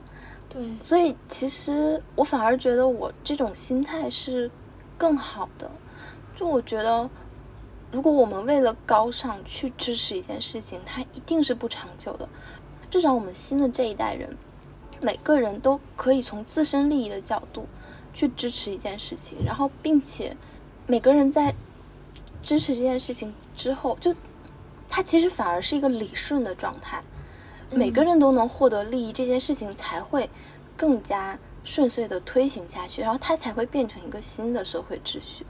[0.48, 4.48] 对，所以其实我反而觉得我这种心态是
[4.96, 5.68] 更好的。
[6.36, 7.10] 就我觉得，
[7.90, 12.28] 如果我们为了高尚去支持一件事情，它一定是不长久的。
[12.88, 14.36] 至少我们新的这一代人，
[15.06, 17.66] 每个人都可以从自身利益的角度
[18.12, 20.36] 去支持一件事情，然后并且
[20.86, 21.54] 每个人在
[22.42, 24.14] 支持这件事情之后就。
[24.88, 27.02] 它其实反而是一个理顺的状态，
[27.72, 30.30] 每个人都能获得利益，这件事情才会
[30.76, 35.44] 更加顺遂的推行下去，然后它才会变成一个新的社会秩序，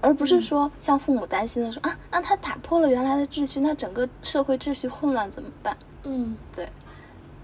[0.00, 5.76] 而不是说像父母担心的说啊，那他打破了原来的秩序，那整个社会秩序混乱怎么办？
[6.02, 6.68] 嗯，对，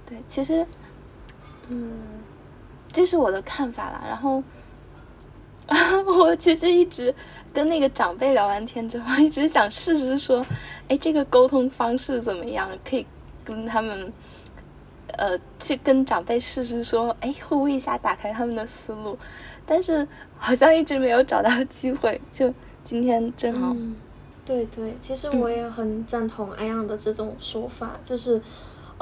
[0.05, 0.67] 对，其实，
[1.73, 1.93] 嗯，
[2.93, 4.03] 这是我的看法啦。
[4.07, 4.43] 然后，
[6.19, 7.15] 我其实一直。
[7.55, 10.43] 跟那个长辈聊完天之后，一直想试试说，
[10.89, 12.67] 哎，这个沟通方式怎么样？
[12.83, 13.07] 可以
[13.45, 14.11] 跟他们，
[15.19, 19.19] 呃，去跟长辈试试说，哎，会不会一下打开他们的思路？
[19.67, 20.09] 但是
[20.39, 22.19] 好像一直没有找到机会。
[22.33, 22.51] 就
[22.83, 23.77] 今天正好，
[24.47, 28.41] 对对，其实我也很赞同安阳的这种说法，就是，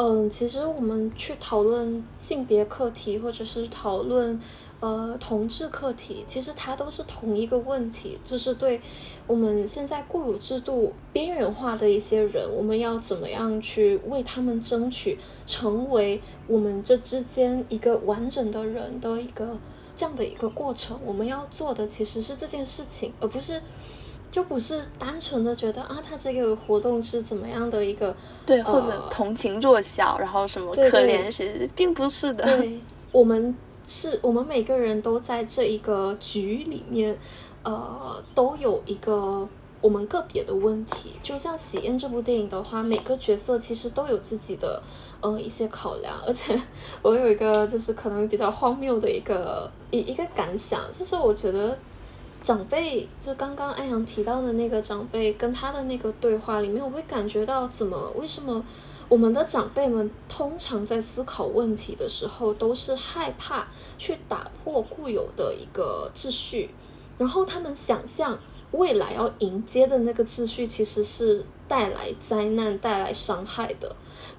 [0.03, 4.41] 嗯，其实我们去讨论性别课题，或者是讨论。
[4.81, 8.81] 呃，同志课题其实它都是同一个问题，就是对
[9.27, 19.59] 我们现在固有制度边缘化的一些人，我们要怎么样去为他们争取，成为我们这之间一个完整的人的一个
[19.95, 23.61] 这样的一个过程，我们要做的其实是这件事情，而不是
[24.31, 28.15] 就不是单纯的觉得啊，他这个活动是怎么样的一个
[28.47, 32.45] 对，或者同情弱小，然后什么可怜谁，并不是的。
[32.45, 32.81] 对，
[33.13, 37.17] 我们是我们每个人都在这一个局里面，
[37.63, 39.49] 呃，都有一个。
[39.83, 44.83] 我们个别的问题，就像《喜宴》这部电影的话，每个角色其实都有自己的，
[45.23, 46.15] 呃，一些考量。
[46.27, 46.55] 而且
[47.01, 51.79] 我有一个就是可能比较荒谬的一个一一个感想，就是我觉得
[52.43, 58.65] 长辈，就刚刚安阳提到的那个长辈跟他的那个对话里面，我会感觉到怎么为什么
[59.09, 66.71] 我们的长辈们通常在思考问题的时候，都是害怕去打破固有的一个秩序，
[67.19, 68.39] 然后他们想象。
[68.73, 73.97] 未来要迎接的那个秩序，其实是带来灾难、带来伤害的。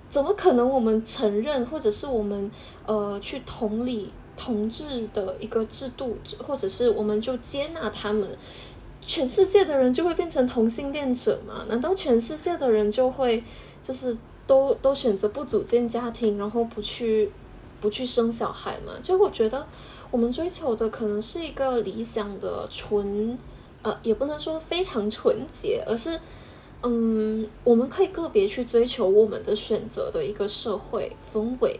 [0.10, 2.50] 怎么可能我们承认，或者是我们
[2.86, 4.10] 呃去同理
[4.42, 8.28] 同治的一个制度，或者是我们就接纳他们？
[9.06, 11.64] 全世界的人就会变成同性恋者吗？
[11.70, 13.44] 难道全世界的人就会
[13.84, 17.30] 就是都都选择不组建家庭，然后不去
[17.80, 18.94] 不去生小孩吗？
[19.04, 19.68] 就我觉得，
[20.10, 23.38] 我们追求的可能是一个理想的纯。
[23.84, 26.20] 呃，也不能说非常纯洁，而是，
[26.84, 31.80] 嗯，我们可以个别去追求我们的选择的一个社会氛围，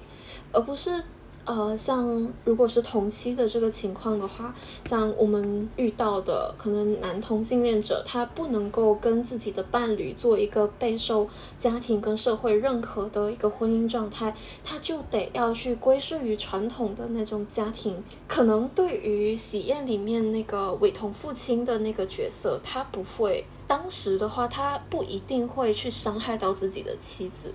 [0.52, 1.04] 而不是。
[1.44, 4.54] 呃，像如果是同期的这个情况的话，
[4.88, 11.28] 像我们遇到的可能男同性恋者，他不能够跟自己的伴侣做一个备受
[11.60, 18.04] 家庭跟社会认可的一个婚姻状态，他就得要去归顺于传统的那种家庭。
[18.28, 27.52] 可能对于喜宴里面那个伟同父亲的那个角色，他不会，当时的话，他不一定会去伤害到自己的妻子，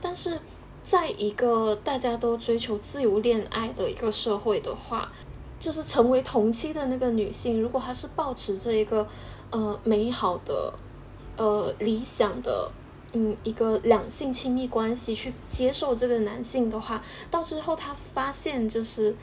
[0.00, 0.38] 但是。
[0.84, 5.10] 在一个大家都追求自由恋爱的一个社会的话，
[5.58, 9.08] 就是成为同妻的那个女性，如果她是保持着一个
[9.50, 10.74] 呃美好的
[11.38, 12.70] 呃理想的
[13.14, 19.16] 嗯一个两性亲密关系去接受这个男性的话，到之后她发现就是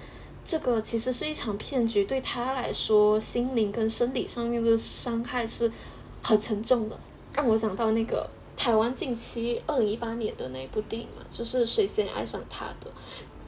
[0.44, 5.72] 这个其实是一场骗局，对她来说心灵跟生理上面的伤害是
[6.24, 7.00] 很沉重的，
[7.36, 8.28] 让我想到那个。
[8.62, 12.92] 台湾近期二零一八年的那部电影嘛，就是谁先爱上他的，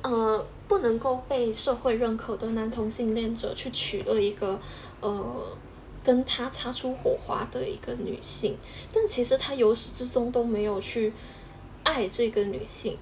[0.02, 4.60] 呃，不能够被社会认可的男同性恋者去娶了一个
[5.02, 5.48] 呃
[6.04, 8.58] 跟他擦出火花的一个女性，
[8.92, 11.14] 但其实他由始至终都没有去
[11.84, 12.98] 爱这个女性，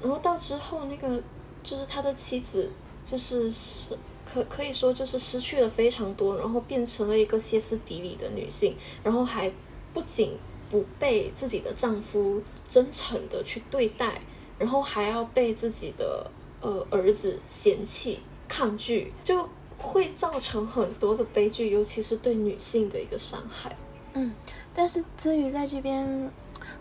[0.00, 1.20] 然后到之后那个
[1.64, 2.70] 就是他的妻子
[3.04, 9.52] 就是是可可以说就是失去了非常多，然后变成了一个歇斯底里的女性，然后还
[9.92, 10.38] 不仅。
[10.68, 14.20] 不被自己的丈夫真诚的去对待，
[14.58, 19.48] 然后还要被自己的呃儿子嫌弃、抗拒，就
[19.78, 23.76] 会造成很多的悲剧，尤其是对女性的一个伤害。
[24.14, 24.34] 嗯，
[24.74, 26.30] 但是至于在这边，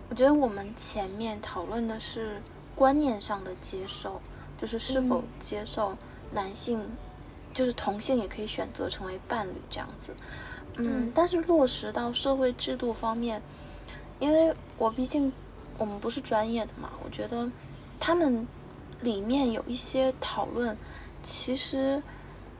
[0.09, 2.41] 我觉得我们前面讨论的是
[2.73, 4.19] 观念上的接受，
[4.59, 5.95] 就是是否接受
[6.31, 6.81] 男性，
[7.53, 10.15] 就是同性也可以选择成为伴侣这样子。
[10.77, 13.41] 嗯，但是落实到社会制度方面。
[14.19, 15.31] 因为我毕竟
[15.77, 17.51] 我们不是专业的嘛，我觉得
[17.99, 18.47] 他们
[19.01, 20.77] 里面有一些讨论，
[21.21, 22.01] 其实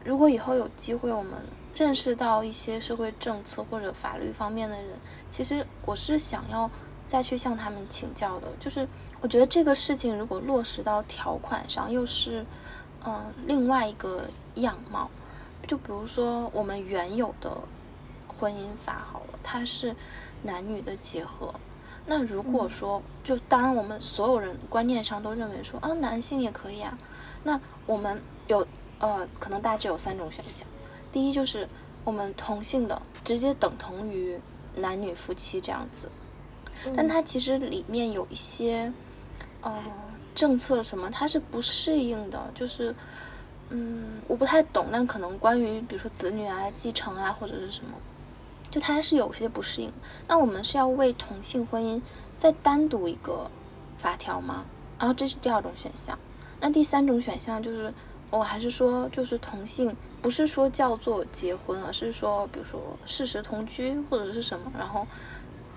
[0.03, 1.33] 如果以后有机会我们
[1.73, 6.69] 认识到一些社会政策或者法律方面的人，其实我是想要
[7.07, 8.47] 再去向他们请教的。
[8.59, 8.85] 就是
[9.21, 12.45] 我觉得这个事情如果落实到条款上，又是
[13.05, 15.09] 嗯另外一个样貌。
[15.65, 17.57] 就比如说我们原有的
[18.27, 19.95] 婚姻法好了，它是。
[20.45, 21.53] 男女的结合，
[22.05, 26.95] 那如果说，就当然我们所有人观念上都认为说，啊，男性也可以啊，
[27.43, 28.65] 那我们有
[28.99, 30.67] 呃，可能大致有三种选项。
[31.11, 31.67] 第一就是
[32.03, 34.39] 我们同性的直接等同于
[34.75, 36.09] 男女夫妻这样子，
[36.95, 38.93] 但它其实里面有一些
[39.61, 39.83] 呃
[40.35, 42.93] 政策什么，它是不适应的，就是
[43.69, 47.91] 嗯，我不太懂，但可能关于比如说子女啊、继承啊或者是什么。
[48.75, 49.89] 就它是有些不适应，
[50.27, 52.01] 那我们是要为同性婚姻
[52.35, 53.49] 再单独一个
[53.95, 54.65] 法条吗？
[54.99, 56.19] 然后这是第二种选项。
[56.59, 57.93] 那第三种选项就是，
[58.29, 65.07] 我还是说，就是同性不是说叫做结婚，而是说，比如说事实同居或者是什么，然后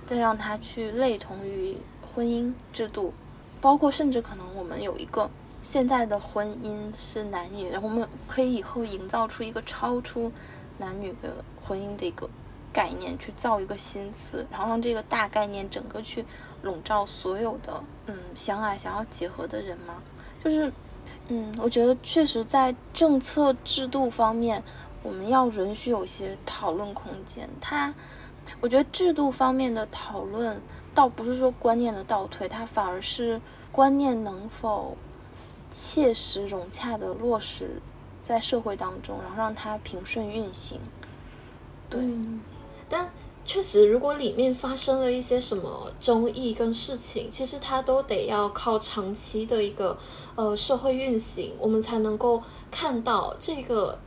[0.04, 1.76] 再让他去类同于
[2.12, 3.14] 婚姻制度，
[3.60, 5.30] 包括甚至可能我们有一个
[5.62, 10.32] 现在的婚姻是男女，然后我们可以以后营造出一个超出
[10.78, 12.28] 男女的婚姻的一个。
[12.72, 16.24] 概念去造一个新词，然后让这个大概念整个去
[16.62, 20.02] 笼罩所有的嗯相爱想要结合的人吗？
[20.44, 20.72] 就是
[21.28, 24.62] 嗯，我觉得确实在政策制度方面，
[25.02, 27.48] 我们要允许有些讨论空间。
[27.60, 27.92] 它，
[28.60, 30.60] 我觉得制度方面的讨论，
[30.94, 34.96] 倒不是说观念的倒退，它反而是观念能否
[35.70, 37.80] 切实融洽的落实
[38.22, 40.80] 在社会当中，然后让它平顺运行。
[41.90, 42.00] 对，
[42.88, 43.10] 但。
[43.50, 49.96] 确实，如果里面发生了一些什么争议跟事情，其实它都得要靠长期的一个
[50.34, 53.98] 呃社会运行，我们才能够看到这个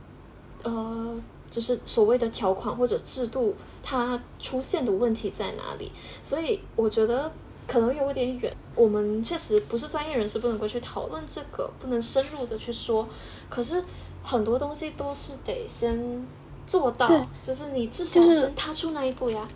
[0.62, 5.90] 呃就是所谓的条款或者制度它出现的问题在哪里。
[6.22, 7.32] 所以我觉得
[7.66, 13.08] 可能有点远，我们确实不是专业人士，不能够去讨论这个，不能深入的去说。
[13.50, 13.84] 可是
[14.22, 16.24] 很多东西都是得先。
[16.72, 17.06] 做到，
[17.38, 19.46] 就是你至少先踏出那一步呀，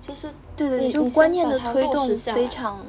[0.00, 2.80] 就是对对，就观念的推动非常，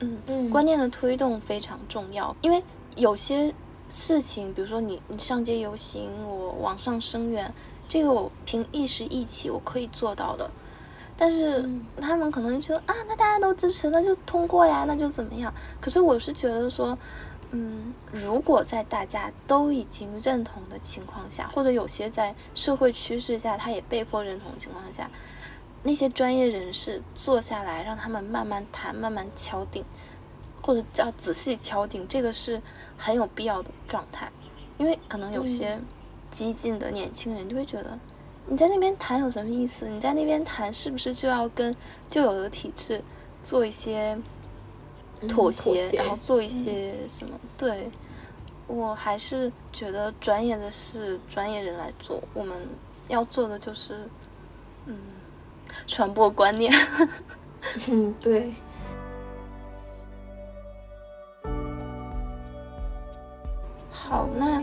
[0.00, 2.62] 嗯嗯，观念的推动非常重要，因为
[2.96, 3.52] 有些
[3.90, 7.52] 事情，比如说你你上街游行，我网上声援，
[7.86, 10.50] 这个我凭一时意气我可以做到的，
[11.14, 11.68] 但是
[12.00, 15.52] 他们可能觉得啊，那大家都支持，那就通过呀，那就怎么样？
[15.78, 16.96] 可是我是觉得说。
[17.58, 25.10] 嗯，如果在大家都已经认同的情况下，或者有些在社会趋势下他也被迫认同的情况下，
[25.82, 29.82] 那些专业人士坐下来，让他们慢慢谈、慢慢敲定，
[30.60, 32.60] 或者叫仔细敲定，这个是
[32.98, 34.30] 很有必要的状态。
[34.76, 35.80] 因为可能有些
[36.30, 37.98] 激进的年轻人就会觉得，
[38.46, 39.88] 你在那边谈有什么意思？
[39.88, 41.74] 你在那边谈是不是就要跟
[42.10, 43.02] 旧有的体制
[43.42, 44.18] 做一些？
[45.28, 47.38] 妥协，然后做一些什么？
[47.56, 47.90] 对，
[48.66, 52.22] 我还是觉得专业的事专业人来做。
[52.34, 52.54] 我们
[53.08, 54.06] 要做的就是，
[54.84, 54.98] 嗯，
[55.86, 56.70] 传播观念。
[57.90, 58.52] 嗯，对。
[63.90, 64.62] 好，那，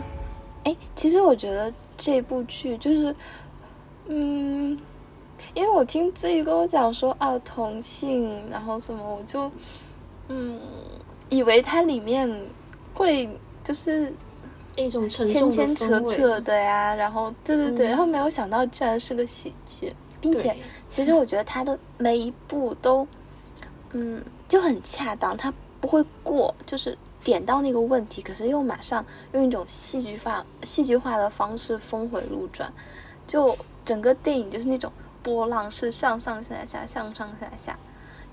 [0.62, 3.16] 哎，其实我觉得这部剧就是，
[4.06, 4.78] 嗯，
[5.52, 9.50] 因为我听志宇跟我讲说啊同性，然后什么，我就。
[10.28, 10.58] 嗯，
[11.28, 12.28] 以为它里面
[12.94, 13.28] 会
[13.62, 14.12] 就是
[14.76, 20.56] 一种牵牵扯扯的呀，然后对对对，然后没有想到居然是个喜剧，并且
[20.88, 23.06] 其实我觉得它的每一步都
[23.92, 32.72] 嗯就很恰当，它不会过，就是点到那个问题，可是又马上用一种戏剧化戏剧化的方式峰回路转，
[33.26, 34.90] 就整个电影就是那种
[35.22, 37.78] 波浪式上上下下，上上下下。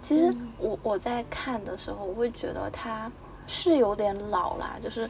[0.02, 3.10] 其实我我在看的时候，我会觉得他
[3.46, 5.08] 是有点老啦，就是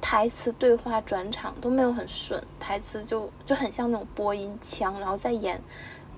[0.00, 5.60] 台词、对话、转场都没有很顺，台词就就很像那种播音腔，然后在演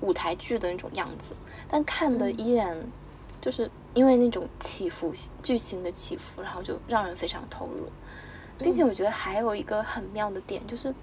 [0.01, 1.35] 舞台剧的那种样子。
[1.69, 2.77] 但看的依然
[3.41, 7.89] 就是因为那种起伏、剧情的起伏，然后就让人非常投入。
[8.57, 10.95] 并且我觉得还有一个很妙的点，就是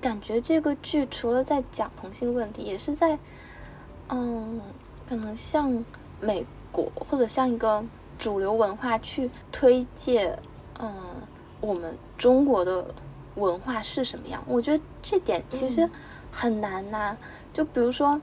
[0.00, 3.18] 感觉这个剧除了在讲同性问题，也是在
[4.08, 4.60] 嗯。
[5.08, 5.84] 可能像
[6.20, 7.84] 美国或者像一个
[8.18, 10.38] 主流文化去推介，
[10.80, 10.92] 嗯，
[11.60, 12.84] 我们中国的
[13.34, 14.42] 文化是什么样？
[14.46, 15.88] 我觉得这点其实
[16.30, 17.16] 很难呐。
[17.52, 18.20] 就比如说，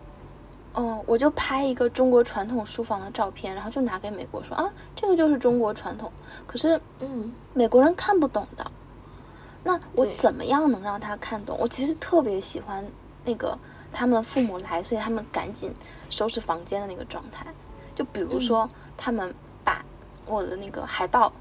[0.73, 6.11] 嗯，我就拍一个中国传统书房的照片，然后就拿给美国说啊，这个就是中国传统。
[6.47, 8.65] 可是，嗯，美国人看不懂的。
[9.63, 11.55] 那我怎么样能让他看懂？
[11.59, 12.83] 我其实特别喜欢
[13.23, 13.57] 那个
[13.93, 15.71] 他们父母来，所以他们赶紧。
[16.11, 17.47] 收拾房间的那个状态，
[17.95, 19.83] 就比如说他们把
[20.27, 21.33] 我的那个海报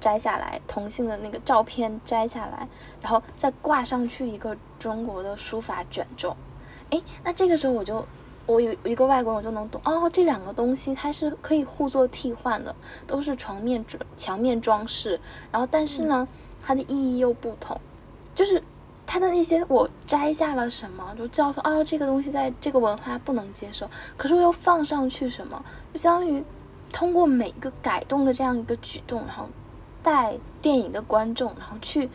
[0.00, 2.66] 摘下来，同性的那个照片摘下来，
[3.00, 6.36] 然后再挂上去一个中国的书法卷轴。
[6.90, 8.04] 哎，那这个时候我就
[8.46, 12.74] 我有一个外国人，我就能懂哦，这两个东西它是可以互作替换的，
[13.06, 15.20] 都是床面装墙面装饰，
[15.52, 16.26] 然后但是呢，
[16.64, 17.80] 它的意义又不同，
[18.34, 18.62] 就是。
[19.06, 26.42] 他的那些我摘下了什么，就知道说啊，这个东西在这个文化不能接受，可是我又放上去什么，就相当于
[26.92, 29.48] 通过每个改动的这样一个举动，然后
[30.02, 32.10] 带电影的观众，然后去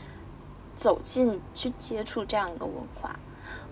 [0.76, 3.18] 走进去接触这样一个文化。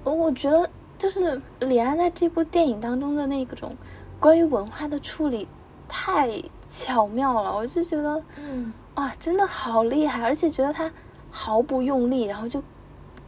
[0.06, 3.76] 我我觉得就是李安在这部电影当中的那种
[4.18, 5.46] 关于文化的处理
[5.90, 10.90] 太巧妙了，我就觉得嗯哇，真的好厉害，而且觉得他
[11.30, 12.63] 毫不用力，然后就。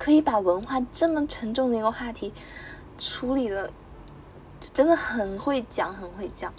[0.02, 2.34] 可以把文化这么沉重的一个话题
[2.98, 3.72] 处理的，
[4.74, 6.52] 真的很会讲，很会讲。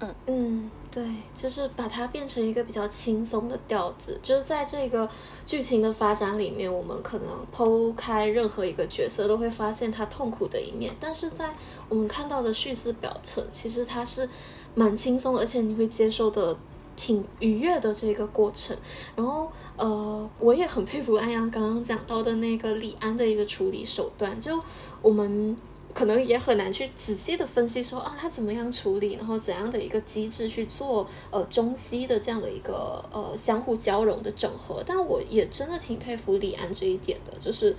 [0.00, 4.18] 嗯嗯，对，就是把它变成一个比较轻松的调子。
[4.20, 5.08] 就是在这个
[5.46, 10.92] 剧情的发展里面，我们可能剖开任何一个角色，都会发现他痛苦的一面。
[10.98, 11.54] 但是在
[11.88, 14.28] 我们看到的叙事表层，其实他是
[14.74, 16.58] 蛮轻松，而且你会接受的。
[17.02, 18.76] 挺愉悦的这个过程。
[19.16, 24.62] 然后呃，我也很佩服安阳刚刚讲到的那个李安的一个处理手段，就
[25.00, 25.56] 我们。
[25.94, 34.82] 可能也很难去仔细的分析说啊，他怎么样处理，然后怎样的一个机制去做呃中西的这样的一个呃相互交融的整合。
[34.86, 37.76] 但我也真的挺佩服李安这一点的，就是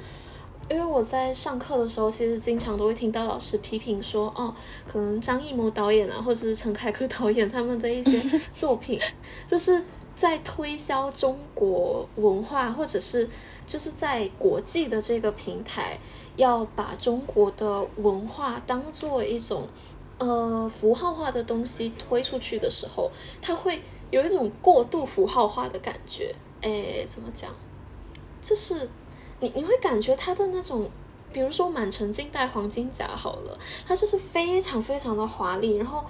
[0.74, 4.54] 因为我在上课的时候，其实经常都会听到老师批评说，哦，
[4.92, 9.00] 可能张艺谋导演啊，或者是陈凯歌导演他们的一些作品，
[9.48, 9.84] 就是
[10.16, 13.30] 在推销中国文化，或者是
[13.68, 15.98] 就是在国际的这个平台。
[16.36, 19.68] 要把中国的文化当做一种，
[20.18, 26.34] 呃，符号化的东西推出去的时候，他会有一种过度符号化的感觉。
[26.60, 27.52] 哎，怎么讲？
[28.42, 28.90] 就是
[29.44, 30.90] 你你会感觉它的那种，
[31.34, 36.06] 比如说《满城尽带黄金甲》好了，它就是非常非常的华丽，然后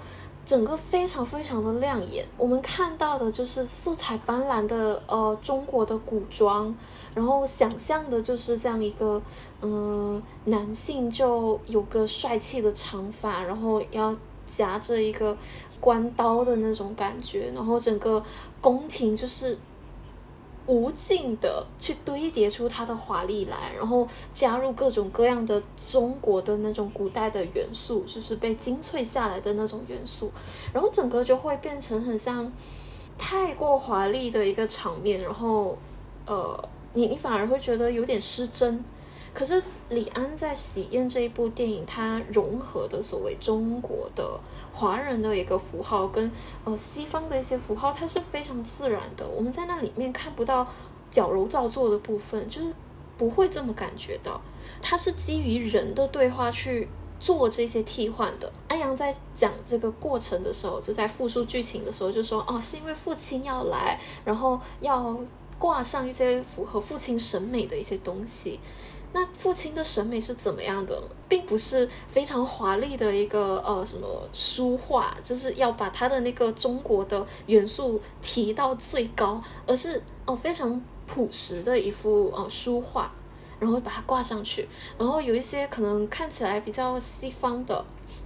[0.46, 2.24] 整个非常非常的亮眼。
[2.36, 6.72] 我们看到的就是色彩斑斓的呃中国的古装。
[7.14, 9.22] 然后想象的就是这样一个，
[9.62, 14.12] 嗯，男性就有个帅气的长发，然后要
[14.52, 15.36] 夹着一个
[15.78, 18.20] 关刀的那种感觉，然后整个
[18.60, 19.56] 宫廷就是
[20.66, 30.30] 无尽的去堆叠出它的华丽来，然后加入各种各样的中国的那种古代的元素，就是被精粹下来的那种元素，
[30.72, 32.52] 然后整个就会变成很像
[33.16, 35.78] 太过华丽的一个场面，然后
[36.26, 36.68] 呃。
[36.96, 38.84] 你你反而会觉得有点失真，
[39.34, 44.38] 可是李安在《喜宴》这一部电影，它融合的所谓中国的
[44.72, 46.30] 华人的一个符号跟
[46.64, 49.26] 呃西方的一些符号，它是非常自然的。
[49.28, 50.66] 我们在那里面看不到
[51.10, 52.72] 矫揉造作的部分，就是
[53.18, 54.40] 不会这么感觉到。
[54.80, 58.50] 它是基于人的对话去做这些替换的。
[58.68, 65.18] 安阳在讲这个过程的时候，就在复述剧情的时候就说：“哦，是因为父亲要来，然后要。”
[65.56, 68.58] 挂上一些符合父亲审美的一些东西，
[69.16, 83.12] 那父亲的审美是怎么样的，并不是非常华丽的一个呃什么书画，就是要把他的那个中国的元素提到最高，而是哦非常朴实的一幅呃书画，
[83.64, 87.82] 然后把它挂上去，然后有一些可能看起来比较西方的。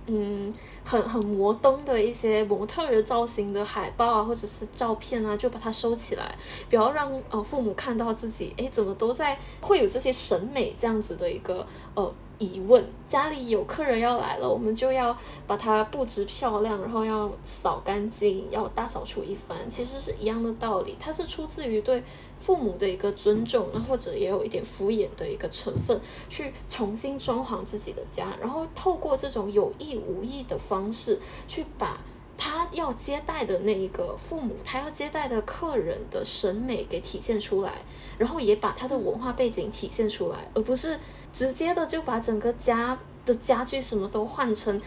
[0.07, 0.53] 嗯，
[0.85, 6.35] 很很摩登的一些模特儿造型的海报啊，或者是照片啊，就把它收起来，
[6.69, 11.65] 不要让呃父母看到自己，哎，怎么都在会有这些审美这样子的一个
[11.95, 12.13] 呃。
[12.39, 15.17] 疑问：家里有客人要来了，我们就要
[15.47, 19.59] 把它布置漂亮，然后要扫干净，要大扫除一番。
[19.69, 22.03] 其实是一样的道理，它是出自于对
[22.39, 31.19] 父母的一个尊重，或者也有一点敷衍的一个成分，去重新装潢自己的家，然后透过这种有意无意的方式，
[31.49, 31.99] 去把
[32.37, 37.73] 他要接待的那一个父母，他要接待的客人的审美给体现出来，
[38.17, 40.97] 然后也把他的文化背景体现出来，而不是。
[41.33, 44.81] 直接的就把整个家的家具什么都换成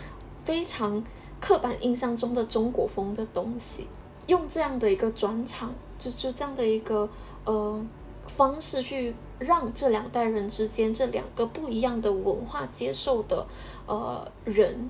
[0.44, 1.04] 非常
[1.40, 3.88] 刻板印象中的中国风的东西，
[4.28, 7.08] 用这样的一个转场，就就这样的一个
[7.46, 7.84] 呃
[8.28, 13.46] 方式去让这两代人之间这两个不一样的文化接受的
[13.86, 14.90] 呃人，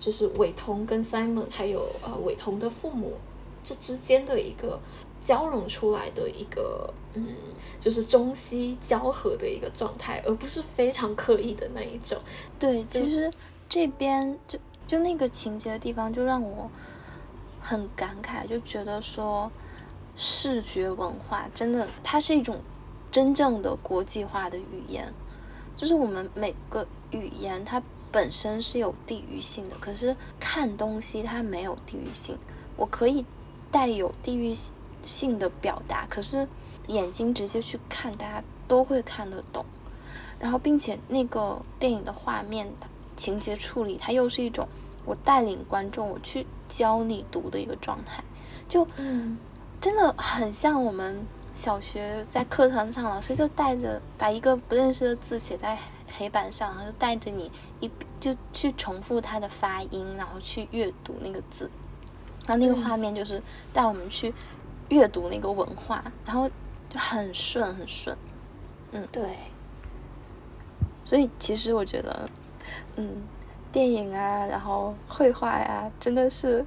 [0.00, 3.14] 就是伟彤跟 Simon 还有呃伟彤的父母
[3.62, 4.80] 这之间的一个。
[5.20, 7.26] 交融出来的一个，嗯，
[7.78, 12.18] 就是中西交合的一个状态，而不是非常刻意的那一种。
[12.58, 13.32] 对，其实
[13.68, 16.70] 这边就就那个情节的地方，就让我
[17.60, 19.50] 很感慨，就觉得说
[20.16, 22.60] 视觉文化真的，它是一种
[23.10, 25.12] 真正的国际化的语言。
[25.76, 32.36] 就是我们每个语言它本身是有地域性的，可是看东西它没有地域性。
[32.76, 33.24] 我可以
[33.70, 34.74] 带有地域性。
[35.00, 36.46] 性的表达，可是
[36.88, 39.64] 眼睛直接去看，大家都会看得懂。
[40.38, 42.70] 然后，并且那个电影的画面、
[43.16, 44.68] 情节处理，它又是一种
[45.04, 48.22] 我带领观众，我去教你读的一个状态，
[48.68, 49.38] 就嗯，
[49.80, 51.24] 真的很像我们
[51.54, 55.78] 小学在课堂上，老师就带着把一个不认识的字写在
[56.16, 61.70] 黑板上，然后就带着你一就去重复它的发音，然后去阅读那个字。
[62.46, 64.32] 然后那个画面就是带我们去。
[64.90, 66.48] 阅读那个文化，然后
[66.90, 68.16] 就很顺很顺，
[68.92, 69.22] 嗯，对。
[71.04, 72.28] 所以其实我觉得，
[72.96, 73.22] 嗯，
[73.72, 76.64] 电影啊，然后绘画呀，真的是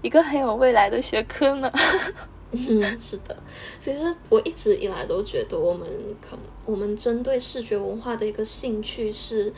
[0.00, 1.70] 一个很有未来的学科呢。
[2.52, 3.36] 嗯，是的。
[3.80, 5.86] 其实我一直以来都觉得，我们
[6.20, 9.52] 可我们针对视觉文化的一个兴趣是，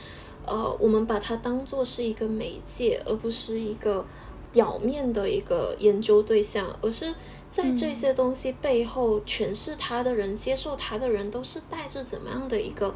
[0.44, 4.04] 呃，我们把它当做是一个媒介，而不是一个
[4.52, 7.14] 表面的一个研究对象，而是。
[7.58, 12.94] 在这些东西背后诠释它的人、接受它的人，都是带着怎么样的一个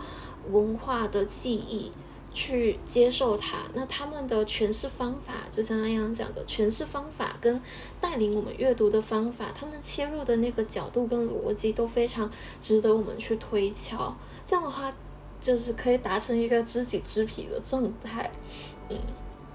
[0.53, 1.91] 文化的记忆
[2.33, 3.57] 去接受它？
[3.75, 7.61] 那他们的诠释方法，就像安阳讲的，诠释方法跟
[8.01, 14.17] 带领我们阅读的方法，他们切入的那个角度跟逻辑都非常值得我们去推敲。
[14.47, 14.95] 这样的话，
[15.41, 18.31] 就是可以达成一个知己知彼的状态。
[18.89, 18.97] 嗯，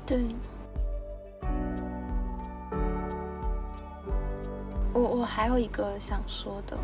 [0.06, 0.20] 对。
[4.98, 6.76] 我我还有一个想说的，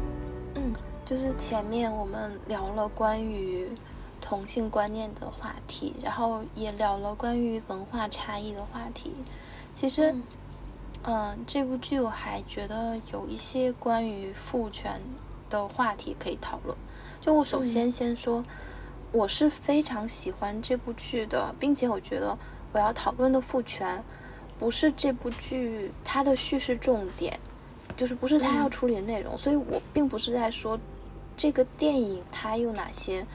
[0.53, 0.71] 嗯，
[1.03, 3.67] 就是前面我们聊了关于
[4.21, 9.11] 同性观念的话题，然后也聊了关于文化差异的话题。
[9.73, 10.15] 其实，
[11.03, 15.01] 嗯，这部剧我还觉得有一些关于父权
[15.49, 16.77] 的话题可以讨论。
[17.19, 18.45] 就我首先先说，
[19.11, 22.37] 我是非常喜欢这部剧的，并且我觉得
[22.71, 24.03] 我要讨论的父权
[24.59, 27.39] 不是这部剧它的叙事重点。
[27.95, 30.79] 就是不是他要处理的内容，所以我并不是在说
[31.37, 33.25] 这个电影它有哪些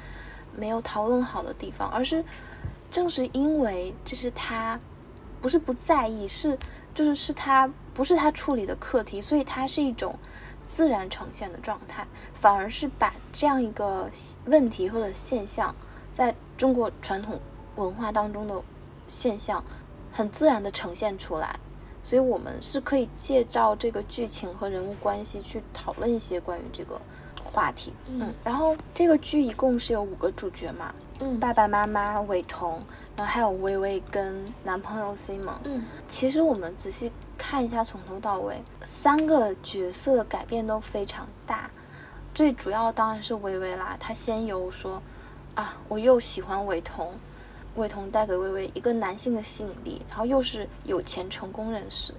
[0.57, 2.25] 没有讨论好的地方，而是
[2.91, 4.79] 正是因为这是他
[5.41, 6.59] 不是不在意，是
[6.95, 10.19] 就是是他不是他处理的课题，所以它是一种
[10.65, 14.11] 自然呈现的状态，反而是把这样一个
[14.47, 15.75] 问题或者现象，
[16.13, 17.41] 在中国传统
[17.77, 18.61] 文化当中的
[19.07, 19.63] 现象，
[20.13, 21.59] 很自然的呈现出来。
[22.03, 26.99] 所以，我们是可以借照这个剧情和人物关系去讨论一些关于这个
[27.45, 27.93] 话题。
[28.09, 30.95] 嗯，然后这个剧一共是有五个主角嘛？
[31.21, 32.81] 嗯，爸爸妈妈伟彤，
[33.17, 35.57] 然后还有微微跟男朋友 Simon。
[35.65, 41.69] 嗯，其实我们仔细看一下，从头到尾三个角色的改变都非常大。
[42.35, 45.03] 最主要当然是微微啦，她先由说
[45.57, 47.13] 啊，我又喜欢伟彤。
[47.79, 52.13] 伟彤带给微微一个男性的吸引力，然后又是有钱成功人士。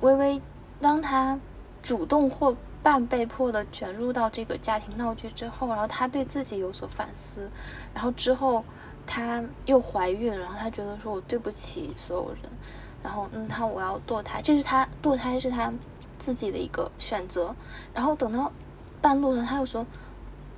[0.00, 0.40] 微微
[0.80, 1.38] 当他
[1.82, 7.50] 主动或半被迫的卷入到这个家庭闹剧之后，然后他对自己有所反思，
[7.92, 8.64] 然后之后
[9.06, 12.42] 他又怀孕，然后他觉得说我对不起所有人，
[13.02, 15.72] 然后嗯，他我要堕胎，这是他堕胎是他
[16.18, 17.54] 自己的一个选择。
[17.92, 18.52] 然后等到
[19.00, 19.84] 半路上，他又说，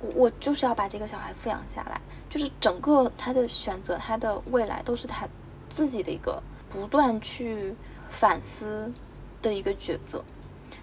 [0.01, 1.99] 我我就是要把这个小孩抚养下来。
[2.31, 5.27] 就是整个他的选择，他的未来都是他
[5.69, 7.75] 自己的一个不断去
[8.07, 8.89] 反思
[9.41, 10.23] 的一个抉择。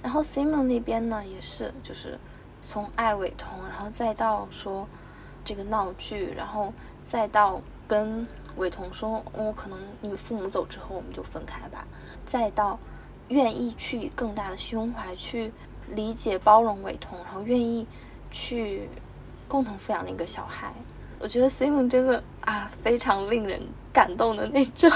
[0.02, 2.18] 然后 Simon 那边呢，也是就是
[2.60, 4.86] 从爱伟彤，然后再到说
[5.42, 6.70] 这个闹剧，然后
[7.02, 11.86] 再到跟伟彤说，我可能你们父母走之后我们就分开吧，
[12.26, 12.78] 再到
[13.28, 15.50] 愿意去以更大的胸怀去
[15.88, 17.86] 理解包容伟彤，然后愿意
[18.30, 18.90] 去
[19.48, 20.74] 共同抚养那个小孩。
[21.20, 23.60] 我觉得 Simon 真的啊，非常令人
[23.92, 24.90] 感动的那种。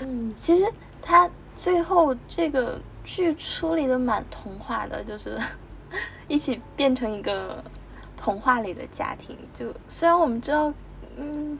[0.00, 0.70] 嗯，其实
[1.00, 5.38] 他最后这个剧处理的蛮童话的，就是
[6.28, 7.62] 一起变成一个
[8.16, 9.36] 童话里的家庭。
[9.54, 10.72] 就虽然我们知道，
[11.16, 11.58] 嗯，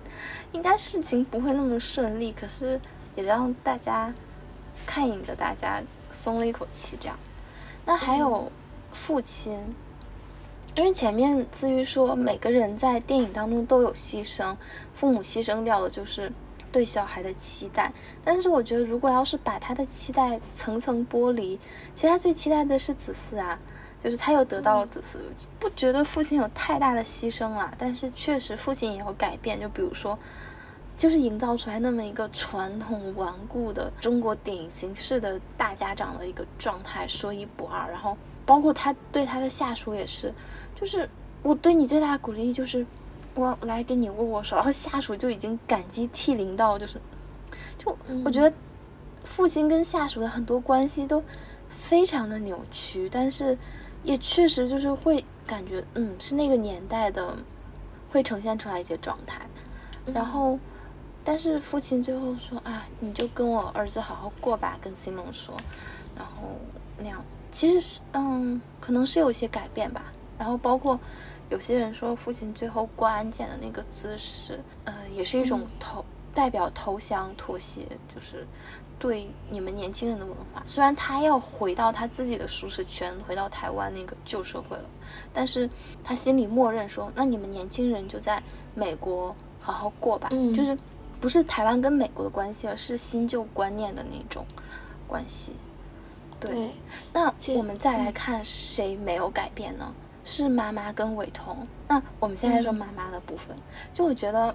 [0.52, 2.80] 应该事情不会那么顺利，可是
[3.14, 4.12] 也让大家
[4.84, 6.96] 看影的大家松了一口气。
[7.00, 7.16] 这样，
[7.86, 8.52] 那还有
[8.92, 9.58] 父亲。
[10.74, 14.56] 因为前面至于说每个人在电影当中都有牺牲，
[14.94, 16.32] 父母牺牲掉的就是
[16.70, 17.92] 对小孩的期待。
[18.24, 21.60] 但是我觉得，如果要是把他的期待层层剥离，
[21.94, 23.58] 其实他最期待的是子嗣啊，
[24.02, 25.18] 就是他又得到了子嗣，
[25.58, 27.74] 不觉得父亲有太大的牺牲了。
[27.76, 30.18] 但是确实父亲也有改变，就比如说，
[30.96, 37.90] 就是营造出来那么一个传统顽固的中国典型式的大家长的一个状态，说一不二。
[37.90, 38.16] 然后
[38.46, 40.32] 包括他对他的下属也是。
[40.74, 41.08] 就是
[41.42, 42.84] 我对你最大的鼓励就是
[43.34, 47.00] 我来跟你握握手，然后下属就已经感激涕零到就是，
[47.78, 48.52] 就我觉得
[49.24, 51.22] 父亲跟下属的很多关系都
[51.68, 53.56] 非常的扭曲，但是
[54.02, 57.36] 也确实就是会感觉嗯是那个年代的
[58.10, 59.40] 会呈现出来一些状态，
[60.06, 60.58] 然后
[61.22, 65.54] 但是父亲最后说啊你就跟我儿子好好过吧，跟 Simon 说，
[66.16, 66.58] 然后
[66.98, 70.12] 那样子其实是嗯可能是有一些改变吧。
[70.38, 70.98] 然后包括
[71.50, 78.46] 有些人说父亲最后过安检的那个姿势，呃，也是一种投代表投降妥协，就是
[78.98, 80.62] 对你们年轻人的文化。
[80.64, 84.84] 虽然他要回到他自己的舒适圈，回到台湾那个旧社会了，
[85.32, 85.68] 但是
[86.02, 88.42] 他心里默认说，那你们年轻人就在
[88.74, 90.28] 美国好好过吧。
[90.32, 90.76] 嗯，就是
[91.20, 94.44] 不是台湾跟美国的关系，而是新旧观念的那种
[95.06, 95.52] 关系。
[96.48, 96.70] 对，
[97.12, 99.92] 那我们再来看谁没有改变呢？
[100.24, 101.66] 是妈妈跟伟彤。
[101.88, 103.56] 那我们现在说妈妈的部分，
[103.92, 104.54] 就我觉得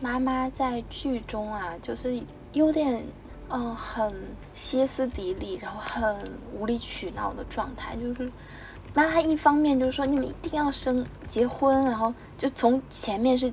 [0.00, 2.20] 妈妈在剧中啊，就是
[2.52, 3.02] 有点
[3.48, 4.12] 嗯，很
[4.54, 6.16] 歇斯底里，然后很
[6.52, 8.30] 无理取闹的状态，就是
[8.92, 13.52] 妈妈一方面就是说你们一定要生结婚，然后就从前面是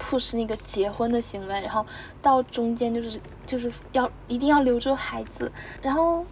[0.00, 1.84] push 那个结婚的行为，然后
[2.20, 5.52] 到中间就是就是要一定要留住孩子，
[5.82, 6.24] 然后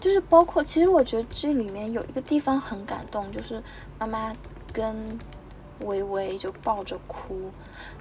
[0.00, 3.62] 就是包括其实我觉得剧里面有一个地方很感动，就是
[3.98, 4.34] 妈妈
[4.72, 5.18] 跟
[5.80, 7.50] 微微就抱着哭。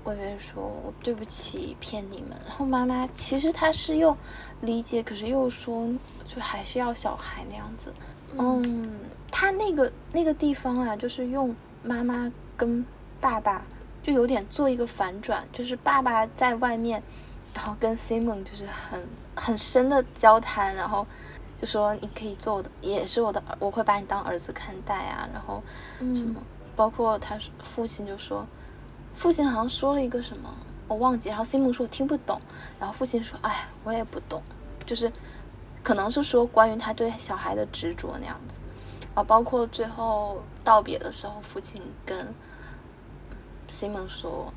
[0.03, 4.15] 微微说：“我对不起，骗你们。”然后妈妈其实她是又
[4.61, 5.87] 理解，可是又说，
[6.27, 7.91] 就还是要小孩那样子。
[8.37, 8.99] 嗯，
[9.31, 12.85] 她那个那个地方啊，就是用妈妈跟
[13.19, 13.65] 爸爸
[14.03, 17.01] 就有点做一个反转，就是爸爸在外面，
[17.53, 25.27] 然后跟 Simon 就是很很深的交谈，然后就说你可以做我的，也是我的，我会把你当儿子看待啊。
[25.33, 25.63] 然后
[25.99, 26.41] 什么，
[26.75, 28.45] 包括他父亲就说。
[29.17, 30.53] 父亲好像说了一个什么，
[30.89, 31.29] 我忘记。
[31.29, 32.37] 然后 Simon 说我听不懂。
[32.77, 34.43] 然后父亲说：“哎，我也不懂。”
[34.85, 35.09] 就是，
[35.81, 38.59] 可能是说关于他对小孩的执着那样子。
[39.13, 42.27] 啊，包括最后道别的时候，父亲跟
[43.69, 44.53] Simon 说：“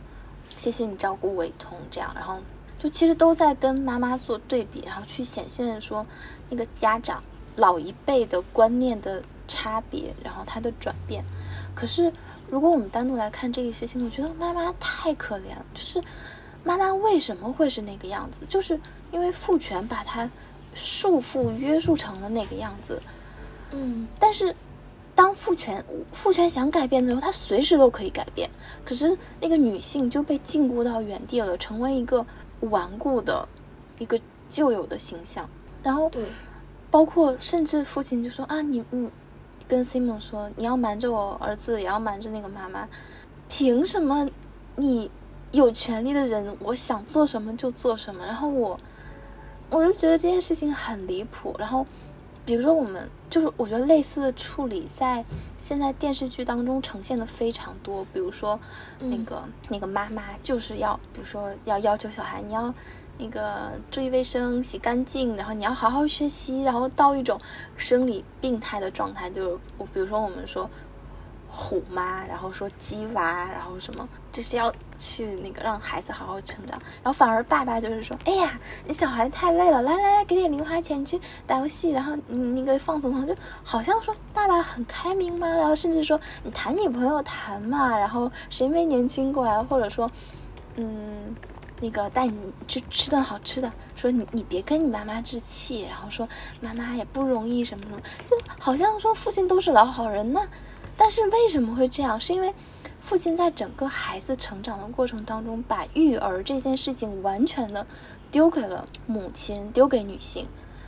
[0.56, 2.40] 谢谢你照顾伟彤。”这样，然后
[2.78, 6.06] 就其实都在跟妈妈做对比，然后去显现说
[6.48, 7.22] 那个家长
[7.56, 11.24] 老一辈的观念的差别，然后他的转变。
[11.74, 12.12] 可是。
[12.50, 15.66] 如果我们单独来看这个事情，我觉得妈妈太可怜了。
[15.74, 16.02] 就是
[16.64, 18.40] 妈妈为什么会是那个样子？
[18.48, 18.80] 就是
[19.12, 20.30] 因为父权把她
[20.72, 23.02] 束缚、约束成了那个样子。
[23.70, 24.08] 嗯。
[24.18, 24.56] 但是
[25.14, 28.48] 当父权父权想改变的时候，他随时都可以改变。
[28.82, 32.24] 可是那个女性就被禁锢到原地了，成为一个
[32.60, 33.48] 顽固的
[33.98, 35.48] 一个旧有的形象。
[35.82, 36.24] 然后，对，
[36.90, 39.10] 包括甚至父亲就说啊，你你。
[39.66, 42.88] 跟 Simon 说：“你要瞒着我儿子，也要瞒着那个妈妈。
[43.50, 44.26] 凭什么？
[44.76, 45.10] 你
[45.52, 48.24] 有权利的人，我想做什么就做什么。
[48.24, 48.80] 然后我，
[49.68, 51.54] 我就觉得这件事情很离谱。
[51.58, 51.84] 然后，
[52.48, 55.22] 比如说我们就是，我觉得类似的处理在
[55.58, 58.02] 现在电视剧当中呈现的非常多。
[58.10, 58.58] 比如说，
[58.98, 62.72] 那个那个妈妈就是要，比如说要要求小孩，你要。”
[63.20, 67.36] 那个注意卫生、洗干净，然后你要好好学习，然后到一种
[67.76, 70.70] 生理病态的状态，就是我比如说我们说
[71.48, 90.10] 虎妈，然后说鸡娃，然后什么，就是要去那个让孩子好好成长，然后反而爸爸就是说，哎呀，你小孩太累了，来来来，给点零花钱去打游戏，然后你那个放松放松，就好像说爸爸很开明嘛，然后甚至说你谈女朋友谈嘛，然后谁没年轻过啊，或者说，
[90.76, 91.34] 嗯。
[91.80, 92.36] 那个带你
[92.66, 96.28] 去吃顿好吃的，说你你别跟你妈妈置气，然后说
[96.60, 100.40] 妈妈也不容易什么什么，就好像说父亲都是老好人呢。
[100.98, 102.20] 但是为什么会这样？
[102.20, 102.52] 是因为
[103.00, 107.86] 父亲在整个孩子成长的过程当中，把育儿这件事情完全的
[108.32, 110.46] 丢给了母亲，丢给女性，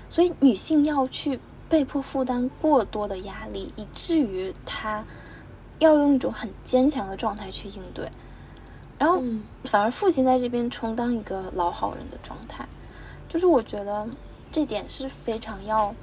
[0.08, 1.38] 所以女性要去
[1.68, 5.04] 被迫负担过多的压力，以至于她
[5.78, 8.10] 要用一种很坚强的状态去应对。
[8.98, 9.22] 然后，
[9.64, 12.68] 反而父亲在这边充当一个老好人的状态，
[13.28, 14.06] 就是我觉得
[14.52, 15.94] 这点是非常要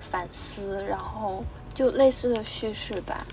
[0.00, 1.44] 反思，然后
[1.78, 3.24] 就类似的叙事吧，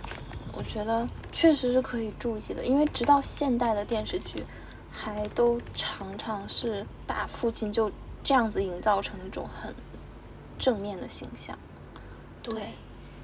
[0.54, 4.46] 我觉得确实是可以注意的，因为直到现代的电视剧，
[4.92, 7.92] 还都常常是把父亲就
[8.24, 9.74] 这样子营造成一种很
[10.60, 11.58] 正面的形象。
[12.44, 12.70] 对，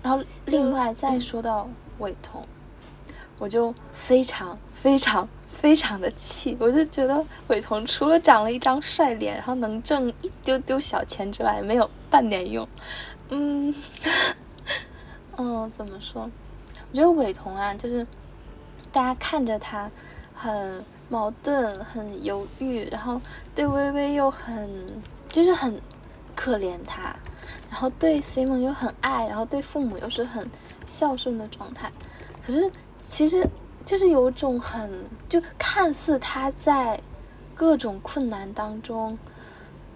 [0.01, 1.69] 然后另外再说到
[1.99, 2.43] 伟彤，
[3.37, 5.29] 我就非常非常。
[5.51, 12.67] 非常的气，我就觉得伟彤除了长了一张帅脸，然后能挣一丢丢小钱之外，没有半点用。
[13.29, 13.71] 嗯，
[15.37, 16.29] 嗯，怎么说？
[16.91, 18.05] 我觉得伟彤啊，就是
[18.91, 19.89] 大家看着他
[20.33, 23.19] 很矛盾、很犹豫，然后
[23.55, 25.81] 对微微又很就是很
[26.35, 27.15] 可怜他，
[27.69, 30.49] 然后对 Simon 又很爱，然后对父母又是很
[30.85, 31.91] 孝顺的状态。
[32.45, 32.71] 可是
[33.07, 33.47] 其实。
[33.83, 37.01] 就是有种很，就看似他在
[37.55, 39.17] 各种困难当中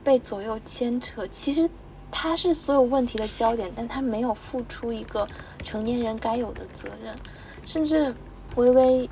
[0.03, 1.69] 被左右牵扯，其实
[2.17, 5.27] 他是所有问题的焦点，但他没有付出一个
[5.65, 7.13] 成年人该有的责任。
[7.65, 8.15] 甚至
[8.55, 9.09] 微微，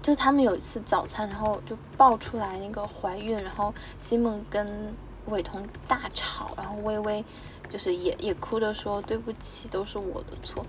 [0.00, 4.94] 就他们有一次早餐，然后就爆出来那个怀孕，然后西蒙跟
[5.26, 7.24] 伟彤大吵，然后微微
[7.68, 10.64] 就是也也哭着说对不起，都是我的错。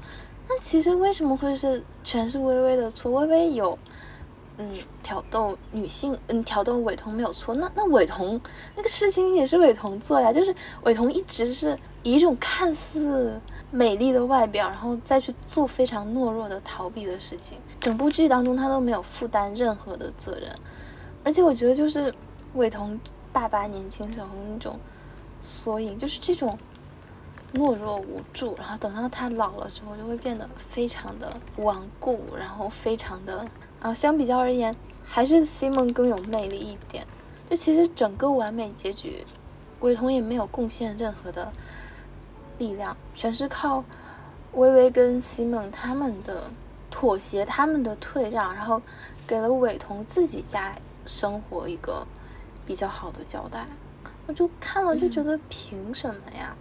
[0.48, 3.12] 那其实为什么会是全是微微的错？
[3.12, 3.78] 微微有，
[4.62, 4.68] 嗯，
[5.02, 7.56] 挑逗女性，嗯，挑逗伟彤没有错。
[7.56, 8.40] 那那伟彤
[8.76, 10.54] 那个事情也是伟彤做呀，就是
[10.84, 13.40] 伟彤一直是以一种看似
[13.72, 17.58] 美丽的外表，然后再去做非常懦弱的逃避的事情。
[17.80, 20.54] 整部剧当中他都没有负担任何的责任，
[21.24, 22.14] 而且我觉得就是
[22.56, 23.00] 伟彤
[23.32, 24.78] 爸爸年轻时候那种
[25.42, 26.60] 缩影，就是这种
[27.54, 33.46] 懦弱无助，然后等到他老了之后，就会变得非常的顽固，然后非常的，
[33.82, 34.76] 然后相比较而言，
[35.06, 37.06] 还是 Simon 更有魅力一点。
[37.50, 39.26] 就其实整个完美结局，
[39.80, 41.52] 伟彤也没有贡献任何的
[42.58, 43.84] 力量，全是靠
[44.54, 46.44] 微微跟 Simon 他们的
[46.92, 48.82] 妥协，他们的退让，然后
[49.26, 50.76] 给了伟彤自己家
[51.06, 52.06] 生活一个
[52.66, 53.66] 比较好的交代。
[54.28, 56.56] 我就看了就觉得凭什么呀？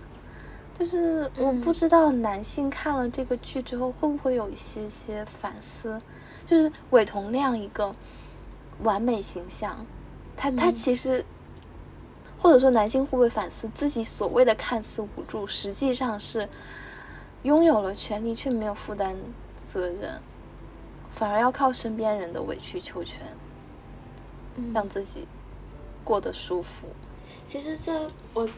[0.78, 6.00] 就是我不知道男性看了这个剧之后会不会有一些些反思，
[6.48, 7.94] 就是伟彤那样一个
[8.82, 9.84] 完美形象。
[10.34, 11.22] 他他其实，
[12.38, 16.48] 或者说男性会不会反思自己所谓的看似无助，实际上是
[17.42, 19.14] 拥有了权利却没有负担
[19.66, 20.22] 责任，
[21.12, 23.20] 反而要靠身边人的委曲求全，
[24.72, 25.26] 让自己
[26.02, 26.86] 过得舒服。
[27.46, 28.48] 其实这我，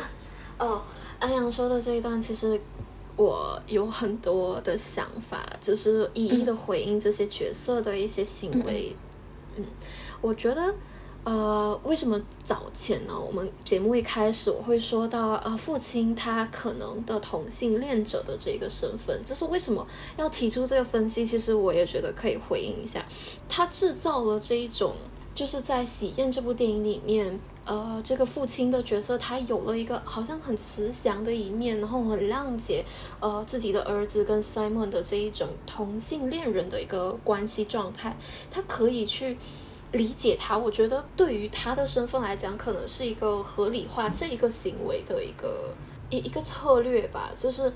[0.58, 0.82] 哦，
[1.18, 2.58] 安阳说的这一段，其实
[3.16, 8.94] 我有很多的想法，就是一一的回应这些角色的一些行为。
[9.56, 9.64] 嗯，
[10.20, 10.74] 我觉得。
[11.26, 13.18] 呃，为什么早前呢？
[13.18, 19.88] 我们节目一开始我会说到，呃，父亲他可能的同性恋者的这个身份，就是为什么
[20.18, 21.24] 要提出这个分析？
[21.24, 23.02] 其实我也觉得可以回应一下，
[23.48, 24.94] 他制造了这一种，
[25.34, 32.84] 就是在《喜宴》这部电影里面，呃，这个父亲的角色他有了一个好像很慈祥的一面，然后很谅解，
[33.20, 38.16] 呃，自己的儿子跟 Simon 的这一种同性恋人的一个关系状态，
[38.50, 39.36] 他可以去。
[39.92, 45.72] 理解他，我觉得对于他的身份来讲，可能是一个合理化这一个行为的一个
[46.10, 47.30] 一一个策略吧。
[47.36, 47.72] 就是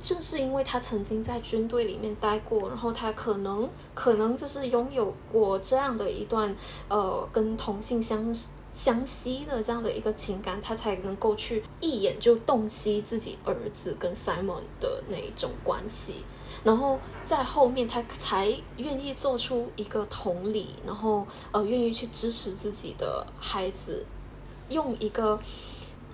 [0.00, 6.56] 正是因为他曾经在军队里面待过，然后他可能可能就是拥有过这样的一段
[6.88, 8.32] 呃跟同性相
[8.78, 16.22] 相吸的这样的一个情感，他才能够去一眼就洞悉自己儿子跟 Simon 的那一种关系。
[16.62, 24.06] 然后在后面，他才愿意做出一个同理，然后呃，愿意去支持自己的孩子，
[24.68, 25.40] 用一个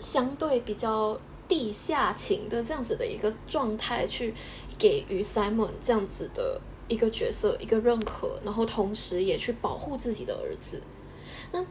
[0.01, 4.35] 相对比较地下情的这样子的一个状态去
[4.79, 6.59] 给予 Simon 这样子的
[6.89, 10.81] 一个角色一个认可，然后同时也去保护自己的儿子。
[11.53, 11.62] 那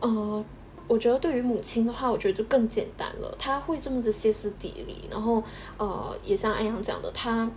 [0.00, 0.44] 呃，
[0.86, 5.42] 我觉得对于母亲的话，我觉得就更简单了，他会这么的歇斯底里，然后
[5.76, 7.50] 呃，也像安阳讲的，他。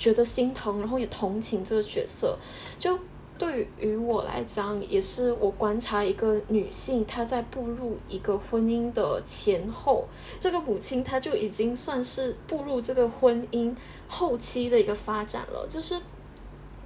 [0.00, 2.38] 觉得心疼，然后也同情这个角色。
[2.78, 2.96] 就
[3.36, 10.06] 对于我来讲，也是我观察一个女性，她在步入一个婚姻的前后，
[10.38, 13.74] 这个母亲她就已经算是步入这个婚姻
[14.06, 15.66] 后期的一个发展了。
[15.68, 16.00] 就是，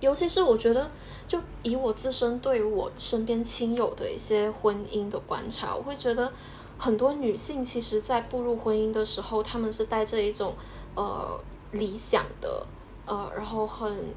[0.01, 0.91] 尤其是我觉得，
[1.33, 6.31] 就以我自身对我身边亲友的一些婚姻的观察，我会觉得
[6.77, 10.55] 很多女性其实，在步入婚姻的时候，她们是带着一种
[10.95, 12.67] 呃理想的。
[13.07, 14.15] 呃，然后很，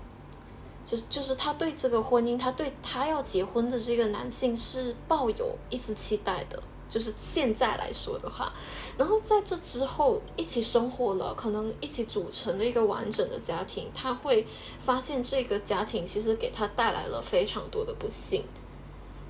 [0.84, 6.62] 就就是她对这个婚姻，她对她要结婚的这个男性是抱有一丝期待的，
[6.96, 8.54] 就是现在来说的话，
[8.98, 14.48] 然后在这之后一起生活了，可能一起组成了一个完整的家庭，他会
[14.80, 18.46] 发现这个家庭其实给他带来了非常多的不幸，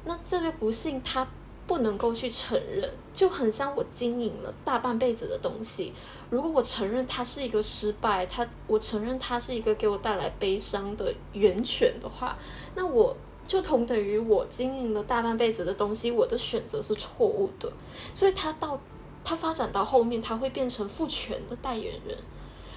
[0.04, 1.28] 那这个不幸他
[1.66, 5.92] 不能够去承认，就很像我经营了大半辈子的东西。
[6.30, 12.38] 如果我承认它是一个失败，它我承认它是一个给我带来悲伤的源泉的话，
[12.76, 13.18] 那我
[13.48, 17.72] 就同等于我经营了大半辈子的东西，我的选择是错误的。
[18.14, 18.80] 所以他到
[19.24, 22.18] 他发展到后面，他会变成父权的代言人，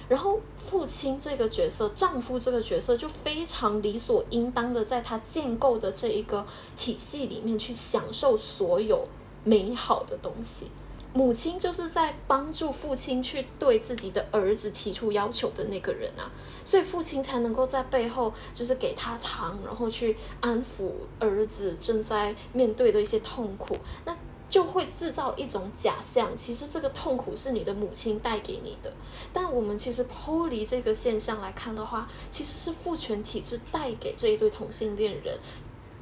[0.07, 6.45] 然后父亲这个角色、丈夫这个角色就非常理所应当的在他建构的这一个
[6.75, 9.07] 体系里面去享受所有
[9.43, 10.67] 美好的东西。
[11.11, 16.29] 母亲就是在帮助父亲去对自己的儿子提出要求的那个人啊，
[16.63, 24.15] 所以父亲才能够在背后就是给他糖，然后去安抚儿子正在面对的一些痛苦，那
[24.47, 28.93] 就会制造一种假象，其实这个痛苦是你的母亲带给你的。
[29.33, 35.39] 但我们其实剥离这个现象来看的话，其实是父权体制带给这一对同性恋人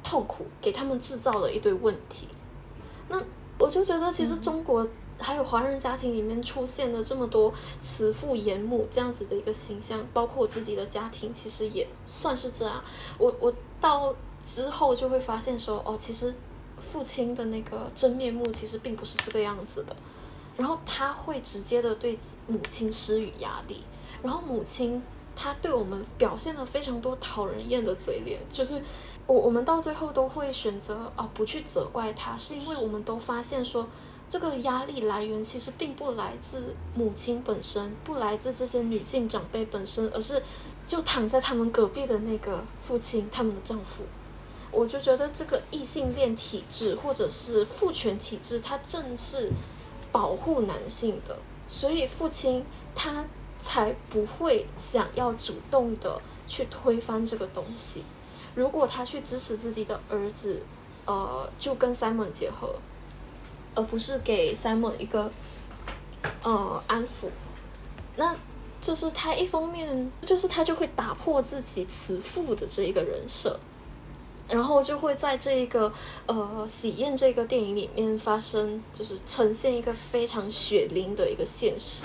[0.02, 2.28] 痛苦，给他们制造了一堆问题。
[3.08, 3.18] 那。
[3.58, 4.86] 我就觉得，其实中国
[5.18, 12.80] 还有华人家庭里面出现了这么多慈父严母这样子的一个形象，包括我自己的家庭，其实也算是这样。
[13.18, 14.14] 我我到
[14.46, 16.32] 之后就会发现说，哦，其实
[16.78, 19.96] 父亲的那个真面目其实并不是这个样子的。
[20.56, 23.82] 然后他会直接的对母亲施予压力，
[24.22, 25.02] 然后母亲
[25.34, 28.80] 他对我们表现了非常多讨人厌的嘴脸，就是。
[29.28, 33.86] 我我们到最后都会选择啊，不去责怪他，是因为我们都发现说，
[34.26, 40.42] 这个压力来源其实并不来自母亲本身，不来自这些女性长辈本身，而是
[40.86, 44.02] 就躺在他们隔壁的那个父亲，他们的丈夫。
[44.70, 49.50] 我就觉得这个异性恋体质或者是父权体质，它正是
[50.10, 51.36] 保护男性的，
[51.68, 52.64] 所以父亲
[52.94, 53.26] 他
[53.60, 58.02] 才不会想要主动的去推翻这个东西。
[58.58, 60.60] 如果他去支持自己的儿子，
[61.06, 62.74] 呃，就跟 Simon 结合。
[63.74, 65.30] 而不是给 Simon 一个
[66.42, 67.28] 呃安抚，
[68.16, 68.34] 那
[68.80, 73.56] 就是他一方面就是他就会打破自己慈父的这一个人设，
[74.48, 75.92] 然后就会在这一个
[76.26, 82.04] 呃喜宴这个电影里面发生，就是呈现一个非常血淋的一个现实。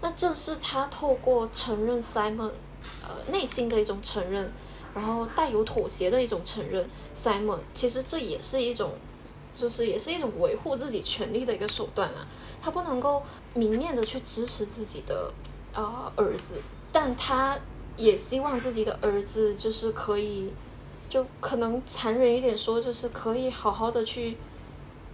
[0.00, 2.52] 那这是他透过承认 Simon
[3.02, 4.50] 呃内心的一种承认，
[4.96, 8.90] 然后带有妥协的一种承认 Simon，其实这也是一种。
[9.54, 12.26] 就是也是一种维护自己权利的一个手段啊，
[12.60, 13.22] 他不能够
[13.54, 15.32] 明面的去支持自己的
[15.72, 16.56] 呃儿子，
[16.92, 17.58] 但他
[17.96, 20.52] 也希望自己的儿子就是可以，
[21.08, 24.36] 就可能残忍一点说，就是可以好好的去，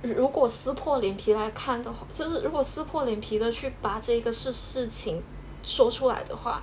[0.03, 5.23] 如果撕破脸皮来看的话，就是如果撕破脸皮的去把这个事事情
[5.63, 6.61] 说出来的话，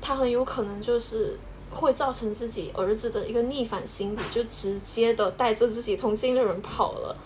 [0.00, 1.38] 他很有可能就是。
[1.70, 7.16] 会造成自己儿子的一个逆反心理，就直接的带着自己同性的人跑了，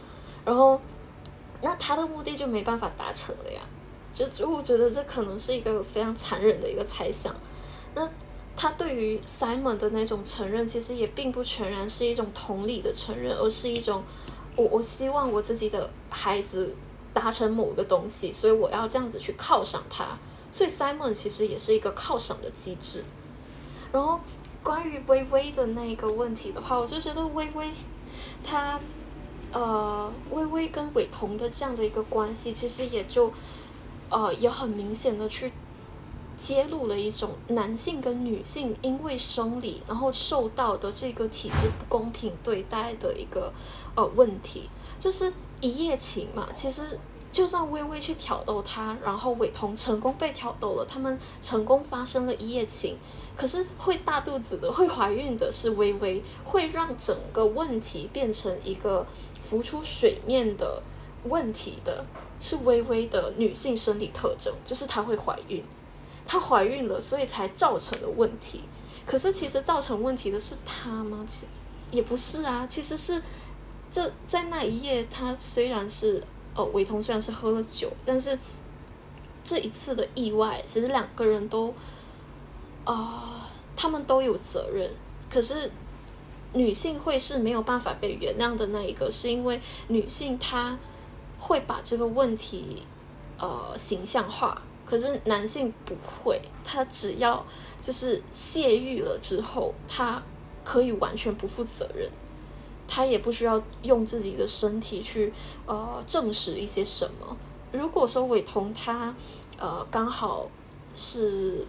[0.44, 0.80] 然后，
[1.62, 3.60] 那他的目的就没办法达成了呀。
[4.12, 7.34] 就就我觉得这可能是一个非常残忍的一个猜想。
[7.94, 8.08] 那
[8.54, 14.04] 他对于 Simon 的那种承认，其实也并不全然是一种同理的承认，而是一种
[14.54, 16.76] 我我希望我自己的孩子
[17.12, 20.06] 达成某个东西，所以我要这样子去犒赏他。
[20.52, 23.02] 所以 Simon 其实也是一个犒赏的机制。
[23.94, 24.18] 然后，
[24.60, 27.70] 关于微微的那个问题的话，我就觉得微微，
[28.42, 28.80] 他，
[29.52, 33.32] 呃，微微跟伟彤的这样的一个关系，其实也就，
[34.08, 35.52] 呃，也很明显的去
[36.36, 43.52] 揭露了一种男性跟女性因为生理然后受到的这个体质不公平对待的一个
[43.94, 44.68] 呃问题，
[44.98, 46.98] 就是一夜情嘛，其实。
[47.34, 52.96] 就算微微去挑逗他，然后伟彤成功被挑逗了，他们成功发生了一夜情，
[53.36, 59.04] 可是会大肚子的、会怀孕的是微微，会让整个问题变成一个
[59.40, 60.80] 浮出水面的
[61.24, 62.06] 问题的
[62.38, 65.60] 是微微的女性生理特征，就是她会怀孕，
[66.24, 68.60] 她怀孕了，所以才造成了问题。
[69.04, 71.26] 可是其实造成问题的是她吗？
[71.28, 71.48] 其
[71.90, 73.20] 也不是啊，其实是
[73.90, 76.22] 这在那一夜，她虽然是。
[76.54, 78.38] 呃，伟彤虽然是喝了酒，但是
[79.42, 81.74] 这一次的意外，其实两个人都
[82.84, 84.90] 啊，他们都有责任。
[85.28, 85.70] 可是
[86.52, 90.78] 女性会是没有办法被原谅的那一个，是因为女性她
[91.38, 92.84] 会把这个问题
[93.38, 97.44] 呃形象化，可是男性不会，他只要
[97.80, 100.22] 就是泄欲了之后，他
[100.64, 102.08] 可以完全不负责任。
[102.86, 105.32] 他也不需要用自己的身体去
[105.66, 107.36] 呃证实一些什么。
[107.72, 109.14] 如果说伟彤他
[109.58, 110.48] 呃刚好
[110.94, 111.66] 是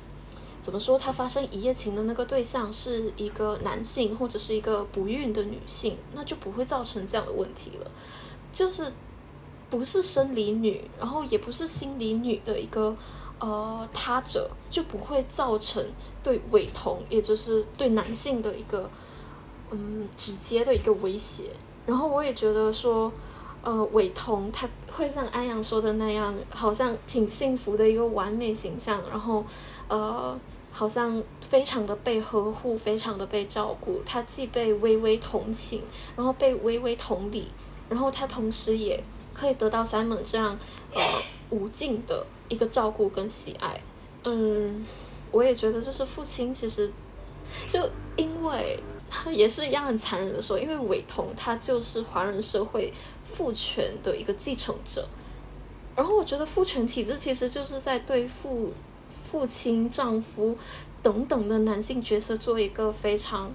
[0.62, 7.92] 怎么说，他发生一夜情的那个对象是一个男性或者是一个不孕的女性，那就不会造成这样的问题了。
[8.52, 8.92] 就是
[9.70, 12.96] 不是生理女，然后也不是心理女的一个
[13.40, 15.84] 呃他者，就不会造成
[16.22, 18.90] 对伟彤，也就是对男性的一个。
[19.76, 21.44] 嗯，直接的一个威胁。
[21.86, 23.12] 然后我也觉得说，
[23.62, 29.02] 呃，伟彤他会像安阳说的那样，好像挺幸福的一个完美形象。
[29.10, 29.44] 然后，
[29.90, 30.36] 呃，
[30.72, 34.02] 好像非常的被呵护，非常的被照顾。
[34.06, 35.84] 他既被微微同情，
[36.16, 37.50] 然后被微微同理，
[37.90, 39.04] 然后他同时也
[39.34, 40.58] 可以得到 Simon 这样
[40.94, 41.02] 呃
[41.50, 43.82] 无尽的一个照顾跟喜爱。
[44.24, 44.86] 嗯，
[45.32, 46.92] 我也觉得就是父亲其实
[47.70, 48.80] 就因为。
[49.32, 52.92] 也是一样很残忍的说，因为伟彤他就是华人社会
[53.24, 55.08] 父权的一个继承者，
[55.96, 58.74] 然后我觉得父权体制其实就是在对父、
[59.30, 60.58] 父亲、丈夫
[61.02, 63.52] 等等的男性角色做一个非常，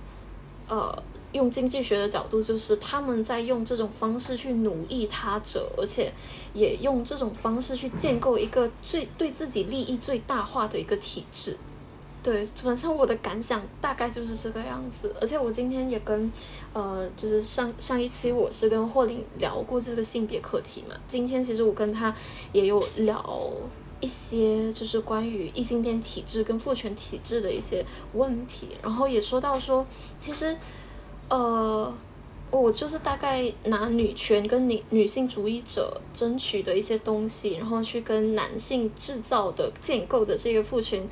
[0.68, 6.12] 呃，用经济学的角度，就是他们在用这种方式去奴役他者，而且
[6.54, 11.56] 也用这种方式去建构一个最对自己利益最大化的一个体制。
[12.22, 15.10] 对，反正我的感想大概就是这个样子。
[15.20, 16.30] 而且我今天也跟，
[16.74, 20.94] 呃，就是上上一期我是跟霍林聊过这个性别课题嘛。
[21.08, 22.14] 今天其实我跟他
[22.52, 23.50] 也有聊
[24.00, 28.68] 一些，就是关于异性恋体质跟父权体质的一些问题。
[28.82, 29.86] 然后也说到说，
[30.18, 30.54] 其实，
[31.30, 31.90] 呃，
[32.50, 41.08] 我就是大概拿女权跟女女性主义者争取的一些东西，然后去跟男性制造的建构的这个父权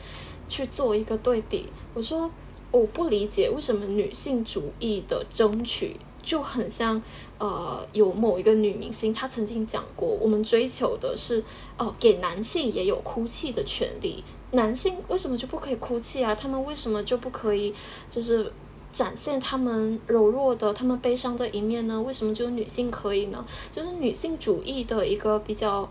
[0.49, 1.66] 去做一个对比。
[1.94, 2.30] 我说
[2.70, 7.01] 我不理解为什么女性主义的争取就很像，
[7.38, 11.44] 呃，有某一个女明星她曾经讲过，我们追求的是
[11.76, 14.24] 哦，给男性也有哭泣的权利。
[14.53, 16.34] 男性为什么就不可以哭泣啊？
[16.34, 17.74] 他们为什么就不可以
[18.11, 18.53] 就是？
[18.90, 22.01] 展现他们柔弱的、他们悲伤的一面呢？
[22.01, 23.44] 为什么只有女性可以呢？
[23.70, 25.88] 就是女性主义的一个比较，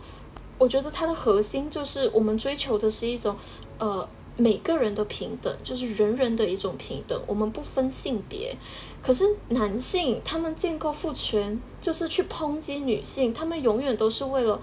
[0.58, 3.36] 我觉得它的核心就是我们追求的是一种，
[3.78, 4.06] 呃，
[4.38, 8.56] 每个人的平等，就是人人的一种平等，我们不分性别。
[9.02, 14.60] 可是男性他们建构父权，就是去抨击女性，他们永远都是为了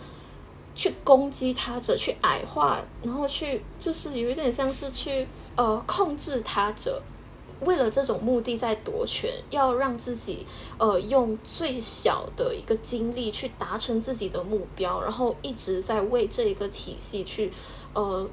[0.75, 7.03] 去攻击他者，去矮化，然后去就是有一点像是去呃控制他者。
[7.61, 10.45] 为了这种目的在夺权，要让自己
[10.77, 17.51] 呃用最小的一个精力去达成自己的目标，然后一直在为这一个体系去
[17.95, 18.29] 呃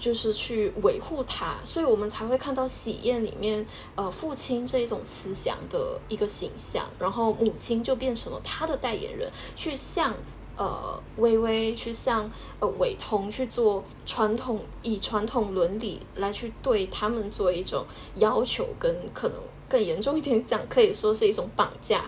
[0.00, 10.14] 就是去维护它，所以我们才会看到喜宴里面呃父亲这一种慈祥的一个形象，然后母亲就变成了他的代言人，去向。
[10.56, 17.82] 呃，微微去向呃伟通去做传统，以传统伦理来去对他们做一种
[18.16, 19.38] 要求，跟可能
[19.70, 22.04] 更严重一点讲，可以说是一种绑架。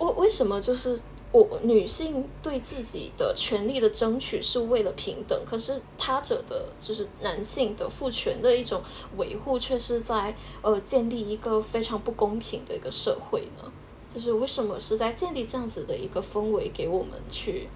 [0.00, 1.00] 为为什么就是
[1.32, 8.80] 我女性对自己的权利的争取是为了平等，可是他者的就是男性的父权的一种
[9.16, 13.72] 维护，却是在呃建立一个非常不公平的一个社会呢？
[14.08, 17.68] 就是为什么是在建立这样子的一个氛围给我们去，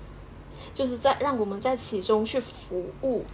[0.73, 3.25] 就是在让我们在其中去服务，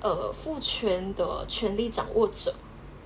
[0.00, 2.52] 呃，父权的权力掌握者，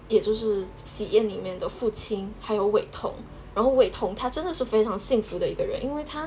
[0.08, 3.12] 也就是喜宴里面的父亲，还有伟彤。
[3.54, 6.26] 然后伟彤他真的是非常幸福的一个人，因为他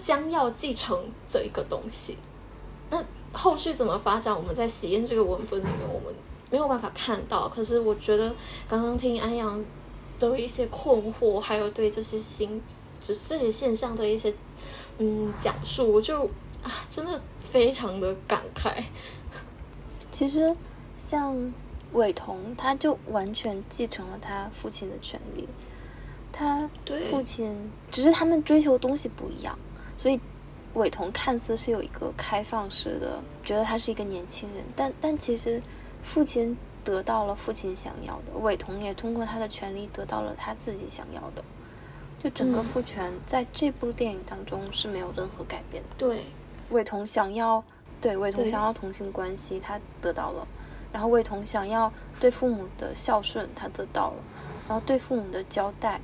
[0.00, 2.18] 将要继承这一个东西。
[2.90, 6.14] 那后续怎么发展，我们在喜宴这个文本里面我们
[6.50, 7.48] 没有办法看到。
[7.48, 8.34] 可是我觉得
[8.68, 9.64] 刚刚听安阳。
[10.18, 12.58] 的一些困惑，还有对这些新，
[13.02, 14.32] 就是这些现象的一些
[14.96, 16.24] 嗯讲述，我就
[16.62, 17.20] 啊，真的
[17.52, 18.82] 非常的感慨。
[20.10, 20.56] 其实
[20.96, 21.52] 像
[21.92, 25.46] 伟彤，他就完全继承了他父亲的权利。
[26.32, 26.66] 他
[27.10, 29.58] 父亲只是他们追求的东西不一样，
[30.06, 30.20] 所以
[30.74, 35.60] 伟彤看似是有一个开放式的，觉得他是一个年轻人，但但其实
[36.04, 36.56] 父亲。
[36.84, 41.42] 得到了父亲想要的，伟彤也通过他的权利得到了他自己想要的。
[42.22, 45.88] 就整个父权在这部电影当中是没有任何改变的。
[45.98, 46.20] 对，
[46.70, 47.60] 伟彤想要
[48.00, 50.46] 对伟彤想要同性关系，他得到了；
[50.92, 54.18] 然后伟彤想要对父母的孝顺，他得到了；
[54.68, 56.00] 然后对父母的交代，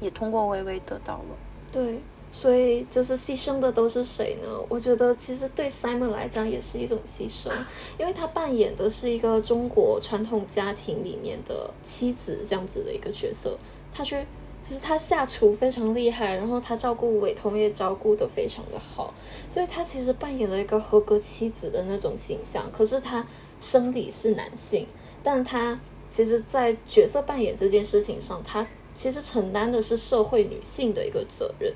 [0.00, 1.36] 也通过微微得到了。
[1.70, 2.00] 对。
[2.34, 4.48] 所以，就是牺牲的都是谁呢？
[4.70, 7.52] 我觉得其实对 Simon 来讲也是一种牺牲，
[7.98, 13.58] 因为他扮演的是一个中国传统家庭里面的妻子这样子的一个角色。
[13.92, 14.16] 他去，
[14.62, 19.12] 就是他下厨非常厉害，然后他照顾伟彤也照顾的非常的好，
[19.50, 22.72] 所以他其实扮演了一个合格妻子的那种形象。
[22.72, 23.26] 可是他
[23.60, 24.86] 生理是男性，
[25.22, 25.78] 但他
[26.10, 31.70] 其实，在角色扮演这件事情上，他其实承担的是社会女性的一个责任。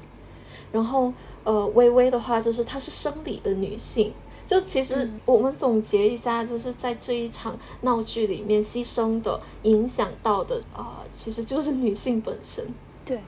[0.77, 1.11] 然后，
[1.43, 4.12] 呃，微微的话就是她是生理的女性，
[4.45, 12.62] 就其实我们总结一下，就是在这一场闹剧里面牺牲的、影响到的啊，其实就是女性本身。
[13.07, 13.18] 对，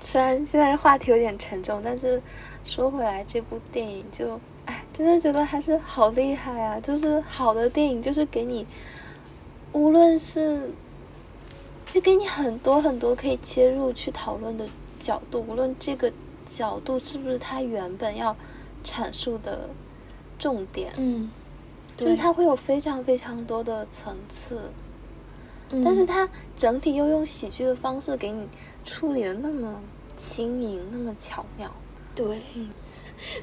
[0.00, 2.20] 虽然现在话题有点沉重，但是
[2.62, 6.78] 说回来，这部电影就，哎，真的觉得还是好厉害啊！
[6.78, 8.66] 就是好的电影，就是给你，
[9.72, 10.70] 无论是，
[11.90, 14.68] 就给你很多很多可以切入去讨论的
[15.00, 16.12] 角度，无论这个。
[16.56, 18.36] 角度是不是他原本要
[18.84, 19.68] 阐述的
[20.38, 20.92] 重点？
[20.96, 21.30] 嗯，
[21.96, 24.70] 就是他会有非常非常多的层次，
[25.84, 28.48] 但是他整体又用喜剧的方式给你
[28.84, 29.80] 处理的那么
[30.16, 31.70] 轻盈，那么巧妙。
[32.14, 32.40] 对，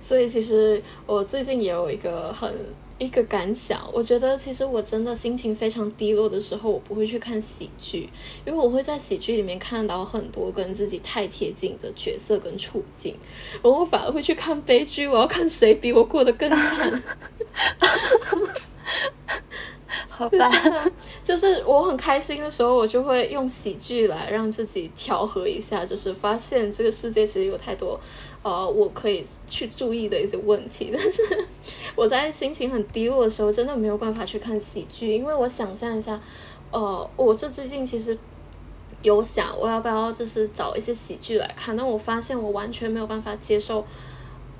[0.01, 2.53] 所以其实我最近也有一个很。
[2.99, 8.09] 一个感想，我觉得其实我真的心情非常低落的时候，我不会去看喜剧，
[8.45, 13.15] 因为我会在喜剧里面看到很多跟自己太贴近的角色跟处境，
[13.63, 17.03] 然后我反而会去看悲剧，我要看谁比我过得更惨。
[20.07, 20.51] 好吧，
[21.23, 27.97] 就是我很开心的时候，我就会用喜剧来让自己调和一下，就是发现这个世界其实有太多。
[28.41, 31.21] 呃，我可以去注意的一些问题， 但是
[31.95, 36.19] 我在心情很低落的时候，真的没有办法去看喜剧，因为我想象一下，
[36.71, 38.17] 呃，我这最近其实
[39.01, 43.85] 有想我要不要就是找一些喜剧来看，但我发现我完全没有办法接受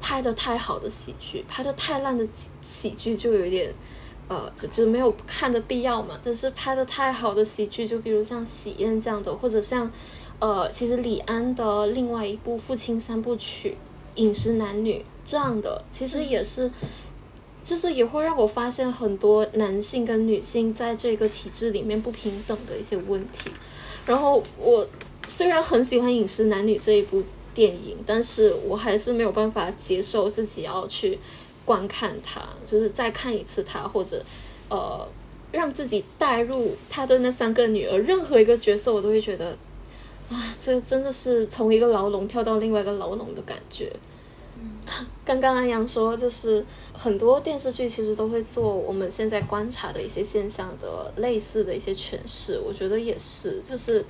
[0.02, 3.74] 拍的太好的喜剧，拍的太烂的喜喜剧就有点
[4.28, 6.20] 呃就就没有看的必要嘛。
[6.24, 9.90] 但是拍的太好的喜剧，就比如像《喜宴》这样的，或者像
[10.40, 13.70] 呃其实李安的另外一部《父亲三部曲》
[14.16, 16.72] 《饮食男女》这样的，其实也是。
[17.62, 23.52] 就是也会让我发现很多男性跟女性在这个体制里面不平等的一些问题。
[24.08, 24.88] 然后我
[25.28, 27.22] 虽然很喜欢《饮食男女》这一部
[27.54, 31.20] 电影，但是我还是没有办法接受自己要去
[31.64, 34.26] 观看它，就是再看一次它，或者
[34.70, 35.08] 呃
[35.52, 39.56] 让自己带入他的那三个女儿，任何一个角色我都会觉得
[40.30, 43.92] 啊，这真的是从一个牢笼跳到另外一个牢笼的感觉。
[45.24, 53.62] 刚刚安阳说，就是很多电视剧其实都会做我们现在观察的一些现象的类似的一些诠释，我觉得也是。
[53.62, 54.04] 就是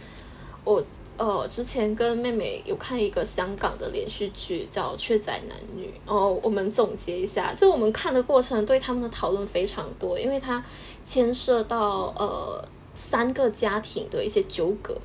[0.63, 0.81] 我
[1.17, 10.63] 呃之前跟妹妹有看一个香港的连续剧叫《缺仔男女》，然后我们总结一下，就我们看的过程对他们的讨论非常多，因为它
[11.05, 12.65] 牵涉到呃
[12.95, 14.97] 三个家庭的一些纠葛。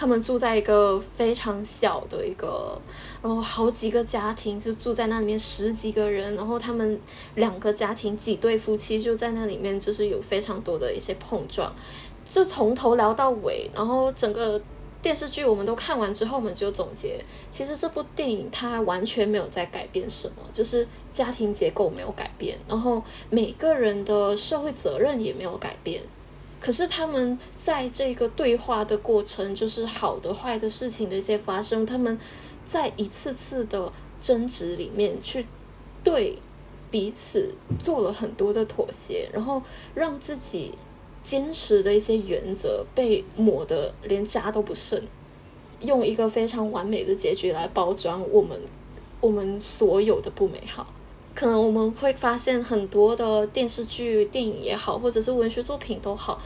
[0.00, 2.80] 他们住在一个非常小的一个，
[3.20, 6.98] 然后好几个家庭就住在那里面，十几个人，然后他们
[7.34, 11.70] 两个家庭几对夫妻就在那里面，就是有非常多的一些碰撞，
[12.30, 14.58] 就从头聊到尾，然后整个
[15.02, 26.00] 电视剧我们都看完之后，我们就总结，其实这部电影它完全没有在改变什么，就是家庭结构没有改变，然后每个人的社会责任也没有改变。
[26.60, 32.18] 可是他们在这个对话的过程，就是好的、坏的事情的一些发生，他们
[32.66, 33.90] 在一次次的
[34.20, 35.46] 争执里面去
[36.04, 36.36] 对
[36.90, 39.62] 彼此做了很多的妥协，然后
[39.94, 40.74] 让自己
[41.24, 45.00] 坚持的一些原则被抹得连渣都不剩，
[45.80, 48.60] 用一个非常完美的结局来包装我们
[49.20, 50.86] 我们所有的不美好。
[51.40, 56.38] 可能我们会发现很多的电视剧、电影也好，或者是文学作品都好，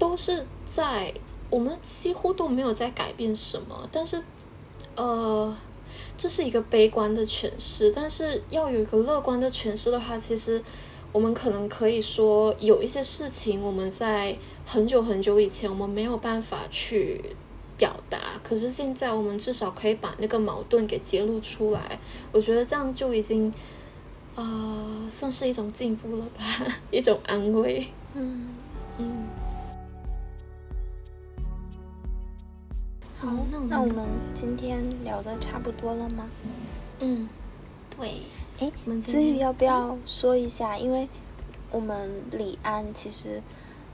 [0.00, 1.14] 都是在
[1.48, 3.88] 我们几乎都没有在改变什么。
[3.92, 4.20] 但是，
[4.96, 5.56] 呃，
[6.18, 7.92] 这是一个悲观的诠释。
[7.92, 10.60] 但是要有一个乐观的诠释的话，其实
[11.12, 14.36] 我们可能可以说，有一些事情我们在
[14.66, 17.36] 很久很久以前我们没有办法去
[17.78, 22.00] 表达，可是现在我们至少可以把那个矛盾给揭露出来。
[22.32, 23.54] 我觉得这样就已经。
[24.34, 26.42] 啊，算是一种进步了吧，
[26.90, 27.86] 一种安慰。
[28.14, 28.48] 嗯
[28.96, 29.28] 嗯。
[33.18, 33.28] 好，
[33.68, 36.26] 那我们今天聊的差不多了吗？
[37.00, 37.28] 嗯，
[37.94, 38.22] 对。
[38.58, 40.78] 哎，子宇要不要说一下？
[40.78, 41.06] 因为
[41.70, 43.42] 我们李安其实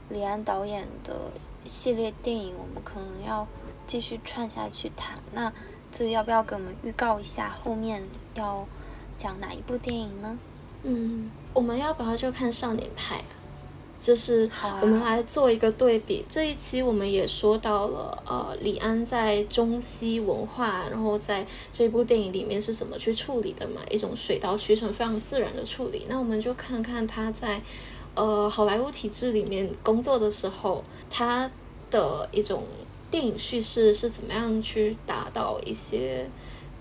[0.09, 1.31] 李安导演的
[1.65, 3.45] 系列电影，我们可能要
[3.85, 5.19] 继续串下去谈。
[5.33, 5.51] 那
[5.91, 8.01] 子宇要不要给我们预告一下后面
[8.35, 8.65] 要？
[9.19, 10.39] 讲哪一部电影呢？
[10.81, 13.35] 嗯，我们要不要就看《少年派》啊？
[13.99, 14.49] 就是
[14.79, 16.23] 我们来做一个对比。
[16.29, 23.81] 这一期我们也说到了，呃，李安在中西文化，然后在这部电影里面是怎么去处理的嘛？
[23.91, 26.05] 一种水到渠成、非常自然的处理。
[26.07, 27.61] 那我们就看看他在
[28.15, 31.51] 呃好莱坞体制里面工作的时候，他
[31.91, 32.63] 的一种
[33.11, 36.29] 电影叙事是怎么样去达到一些。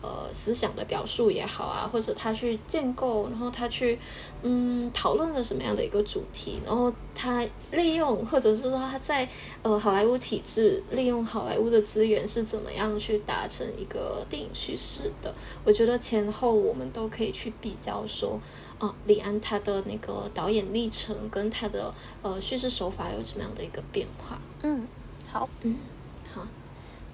[0.00, 3.98] 呃，思想的表述也好啊，或者他去建构，然后他去
[4.42, 9.28] 嗯讨论了什么样的一个主题，然后他利用，或者是说他在
[9.62, 15.34] 呃好莱坞体制利用好莱坞的资源是怎么样去达成一个电影叙事的？
[15.64, 18.38] 我觉得前后我们都可以去比较说，
[18.78, 24.40] 啊，李安他的那个导演历程跟他的呃叙事手法有什么样的一个变化？
[24.62, 24.86] 嗯，
[25.26, 25.76] 好，嗯。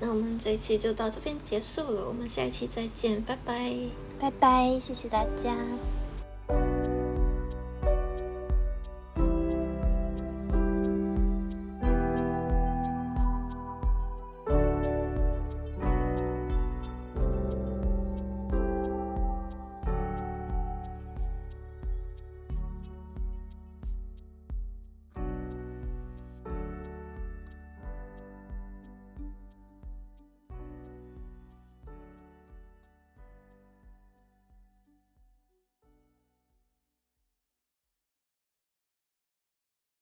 [0.04, 3.74] 那我们这一期就到这边结束了我们下一期再见拜拜。
[4.20, 5.56] 拜拜谢谢大家。